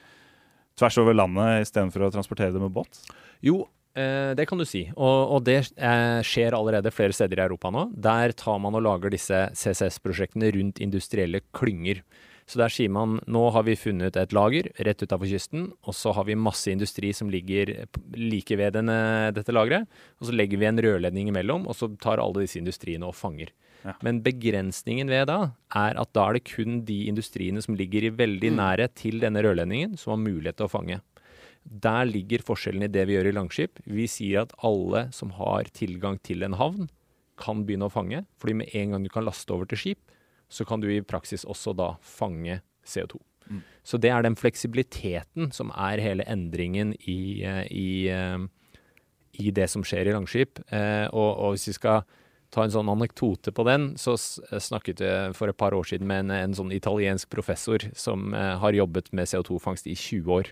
[0.78, 3.00] tvers over landet istedenfor å transportere det med båt?
[3.42, 3.64] Jo,
[3.98, 4.84] eh, det kan du si.
[4.94, 7.88] Og, og det eh, skjer allerede flere steder i Europa nå.
[7.98, 12.04] Der tar man og lager disse CCS-prosjektene rundt industrielle klynger.
[12.50, 16.12] Så der sier man nå har vi funnet et lager rett utafor kysten, og så
[16.16, 17.74] har vi masse industri som ligger
[18.18, 18.96] like ved denne,
[19.36, 19.88] dette lageret.
[20.20, 23.52] Og så legger vi en rørledning imellom, og så tar alle disse industriene og fanger.
[23.82, 23.96] Ja.
[24.04, 25.38] Men begrensningen ved da
[25.74, 29.42] er at da er det kun de industriene som ligger i veldig nærhet til denne
[29.42, 31.00] rørledningen, som har mulighet til å fange.
[31.62, 33.82] Der ligger forskjellen i det vi gjør i Langskip.
[33.86, 36.90] Vi sier at alle som har tilgang til en havn,
[37.42, 38.24] kan begynne å fange.
[38.42, 40.02] Fordi med en gang du kan laste over til skip,
[40.52, 43.20] så kan du i praksis også da fange CO2.
[43.48, 43.62] Mm.
[43.82, 48.38] Så det er den fleksibiliteten som er hele endringen i, eh, i, eh,
[49.42, 50.60] i det som skjer i Langskip.
[50.68, 52.04] Eh, og, og hvis vi skal
[52.52, 56.26] ta en sånn anekdote på den, så snakket jeg for et par år siden med
[56.26, 60.50] en, en sånn italiensk professor som har jobbet med CO2-fangst i 20 år.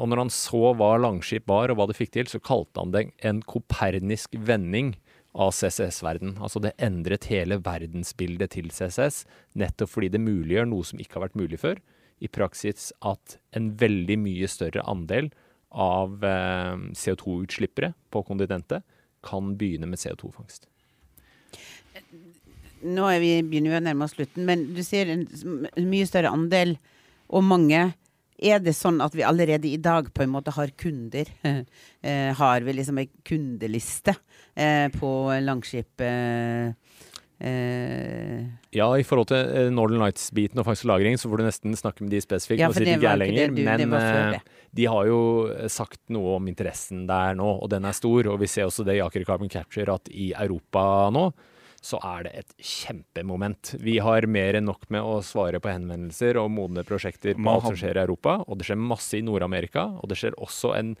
[0.00, 2.94] Og når han så hva Langskip var og hva det fikk til, så kalte han
[2.94, 4.94] det en kopernisk vending
[5.34, 6.36] av CCS-verden.
[6.42, 9.24] Altså det endret hele verdensbildet til CCS,
[9.58, 11.80] nettopp fordi det muliggjør noe som ikke har vært mulig før.
[12.22, 15.32] I praksis at en veldig mye større andel
[15.74, 18.86] av eh, CO2-utslippere på kontinentet
[19.24, 20.68] kan begynne med CO2-fangst.
[22.84, 25.24] Nå er vi, begynner vi å nærme oss slutten, men du sier en
[25.88, 26.76] mye større andel
[27.32, 27.86] og mange.
[28.44, 31.30] Er det sånn at vi allerede i dag på en måte har kunder?
[32.04, 34.12] Eh, har vi liksom ei kundeliste
[34.60, 35.08] eh, på
[35.40, 36.02] Langskip?
[36.04, 36.74] Eh,
[37.40, 38.42] eh,
[38.76, 41.78] Ja, i forhold til eh, Northern Lights-biten og fangst og lagring, så får du nesten
[41.78, 42.60] snakke med de spesifikt.
[42.60, 44.40] Ja, og for si de ikke det lenger, du- men
[44.74, 45.20] de har jo
[45.70, 48.26] sagt noe om interessen der nå, og den er stor.
[48.34, 51.28] Og vi ser også det i Aker Carbon Capture, at i Europa nå
[51.84, 53.74] så er det et kjempemoment.
[53.84, 57.68] Vi har mer enn nok med å svare på henvendelser og modne prosjekter på alt
[57.68, 58.38] som skjer i Europa.
[58.48, 59.90] Og det skjer masse i Nord-Amerika.
[60.00, 60.94] Og det skjer også en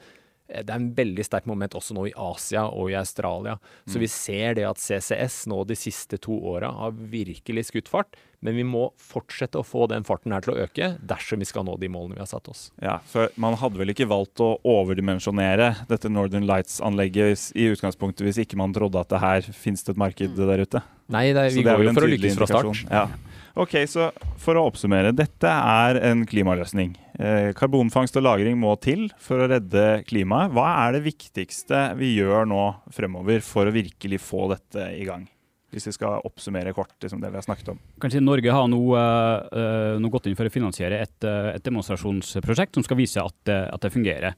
[0.48, 3.56] det er en veldig sterk moment også nå i Asia og i Australia.
[3.88, 4.00] Så Mm.
[4.00, 8.16] vi ser det at CCS nå de siste to åra har virkelig skutt fart.
[8.44, 11.64] Men vi må fortsette å få den farten her til å øke dersom vi skal
[11.64, 12.70] nå de målene vi har satt oss.
[12.82, 18.42] Ja, for Man hadde vel ikke valgt å overdimensjonere dette Northern Lights-anlegget i utgangspunktet hvis
[18.44, 20.82] ikke man trodde at det her finnes det et marked der ute?
[21.08, 22.84] Nei, det, vi det går jo for å lykkes fra start.
[22.90, 23.06] Ja.
[23.54, 24.08] Ok, så
[24.42, 25.12] For å oppsummere.
[25.14, 26.96] Dette er en klimaløsning.
[27.14, 30.50] Eh, karbonfangst og -lagring må til for å redde klimaet.
[30.50, 35.28] Hva er det viktigste vi gjør nå fremover for å virkelig få dette i gang?
[35.70, 37.78] Hvis vi skal oppsummere kort liksom det vi har snakket om.
[38.00, 42.74] Kanskje Norge har nå, eh, nå gått inn for å finansiere et, eh, et demonstrasjonsprosjekt
[42.74, 44.34] som skal vise at, at det fungerer.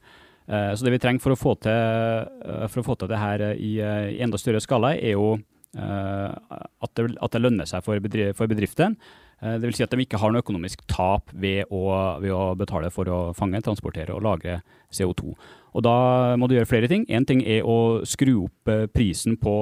[0.47, 4.37] Eh, så det vi trenger for å få til, få til det i, i enda
[4.37, 5.39] større skala, er jo
[5.75, 8.95] at, det, at det lønner seg for, bedri for bedriften.
[9.41, 11.83] Eh, det vil si at de ikke har noe økonomisk tap ved å,
[12.23, 14.61] ved å betale for å fange, transportere og lagre
[14.93, 15.35] CO2.
[15.77, 17.03] Og da må du gjøre flere ting.
[17.05, 19.53] Én ting er å skru opp eh, prisen på,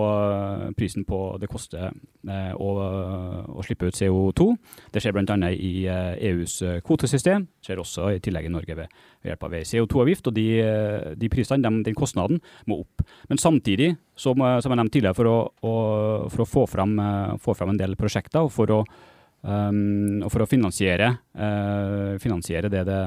[0.78, 2.70] prisen på det koster eh, å,
[3.52, 4.48] å slippe ut CO2.
[4.96, 5.36] Det skjer bl.a.
[5.52, 7.48] i eh, EUs eh, kvotesystem.
[7.50, 10.32] Det skjer også i tillegg i Norge ved, ved hjelp av CO2-avgift.
[10.32, 13.04] Og de, eh, de prisene, de, den kostnaden, må opp.
[13.28, 15.36] Men samtidig, som, eh, som jeg nevnte tidligere, for å,
[15.68, 15.76] å,
[16.32, 18.86] for å få, fram, eh, få fram en del prosjekter og for å
[19.46, 22.98] Um, og for å finansiere, uh, finansiere det, det,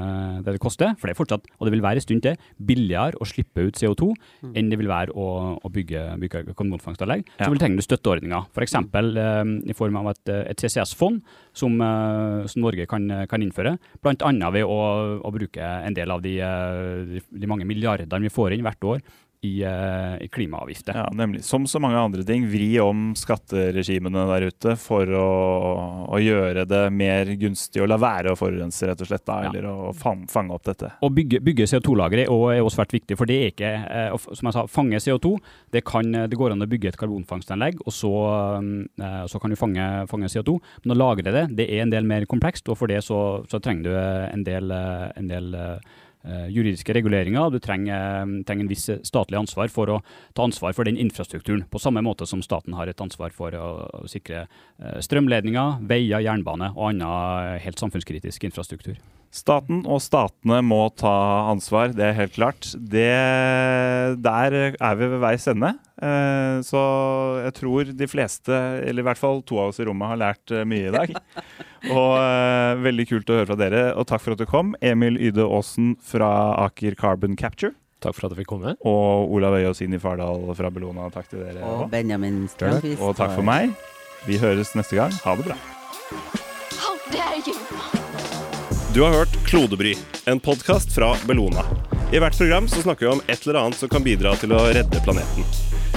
[0.46, 3.18] det det koster, for det er fortsatt, og det vil være en stund til, billigere
[3.18, 4.12] å slippe ut CO2
[4.54, 5.26] enn det vil være å,
[5.58, 7.44] å bygge, bygge karbonfangstanlegg, Ja.
[7.46, 8.46] så vil trenger du støtteordninger.
[8.54, 8.76] F.eks.
[8.78, 11.18] Um, i form av et, et CCS-fond
[11.58, 13.74] som, uh, som Norge kan, kan innføre,
[14.04, 14.50] bl.a.
[14.54, 14.78] ved å,
[15.18, 18.86] å bruke en del av de, eh, de, de mange milliardene vi får inn hvert
[18.94, 19.02] år
[19.46, 20.96] i, eh, i klimaavgifter.
[20.96, 21.44] Ja, nemlig.
[21.46, 25.26] Som så mange andre ting, vri om skatteregimene der ute for å,
[26.10, 29.50] å gjøre det mer gunstig å la være å forurense, rett og slett, da, Ja.
[29.52, 30.90] eller å fang, fange opp dette.
[31.02, 32.28] Å bygge, bygge CO2-lagre er
[32.62, 35.38] også- svært viktig, for det er ikke eh, Som jeg sa, fange CO2.
[35.72, 38.12] Det, kan, det går an å bygge et karbonfangstanlegg, og så,
[39.00, 40.58] eh, så kan du fange, fange CO2.
[40.84, 43.60] Men å lagre det, det er en del mer komplekst, og for det så, så
[43.60, 45.78] trenger du eh, en del, eh, en del eh,
[46.24, 47.50] juridiske reguleringer.
[47.50, 50.02] Du trenger, eh, trenger en viss statlig ansvar for å
[50.34, 54.08] ta ansvar for den infrastrukturen, på samme måte som staten har et ansvar for å,
[54.08, 54.46] sikre
[54.80, 58.96] eh, strømledninger, veier, jernbane og annen helt samfunnskritisk infrastruktur.
[59.34, 61.10] Staten og statene må ta
[61.50, 62.70] ansvar, det er helt klart.
[62.80, 63.08] Det,
[64.24, 65.74] der er vi ved veis ende.
[66.00, 66.80] Eh, Så
[67.44, 68.54] jeg tror de fleste,
[68.88, 71.12] eller i hvert fall to av oss i rommet, har lært eh, mye i dag.
[71.94, 74.72] Og eh, veldig kult å høre fra dere, og takk for at du kom.
[74.82, 76.30] Emil Yde Aasen fra
[76.64, 77.74] Aker Carbon Capture.
[78.02, 78.74] Takk for at jeg fikk komme.
[78.86, 81.10] Og Olav Øyåsini Fardal fra Bellona.
[81.14, 81.62] Takk til dere.
[81.66, 81.86] Og.
[81.92, 83.02] Benjamin Strandquist.
[83.02, 83.74] Og takk for meg.
[84.26, 85.14] Vi høres neste gang.
[85.26, 85.58] Ha det bra.
[86.78, 87.97] How dare you!
[88.98, 91.62] Du har hørt Klodebry, en podkast fra Bellona.
[92.12, 94.64] I hvert program så snakker vi om et eller annet som kan bidra til å
[94.74, 95.46] redde planeten.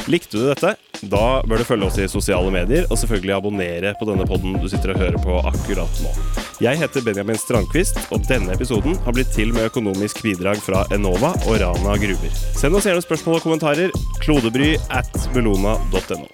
[0.05, 0.75] Likte du dette?
[1.09, 4.69] Da bør du følge oss i sosiale medier, og selvfølgelig abonnere på denne podden du
[4.69, 6.13] sitter og hører på akkurat nå.
[6.61, 11.33] Jeg heter Benjamin Strandquist, og denne episoden har blitt til med økonomisk bidrag fra Enova
[11.47, 12.41] og Rana Gruver.
[12.53, 14.01] Send oss gjerne spørsmål og kommentarer.
[14.21, 16.27] Klodebry at bellona.no.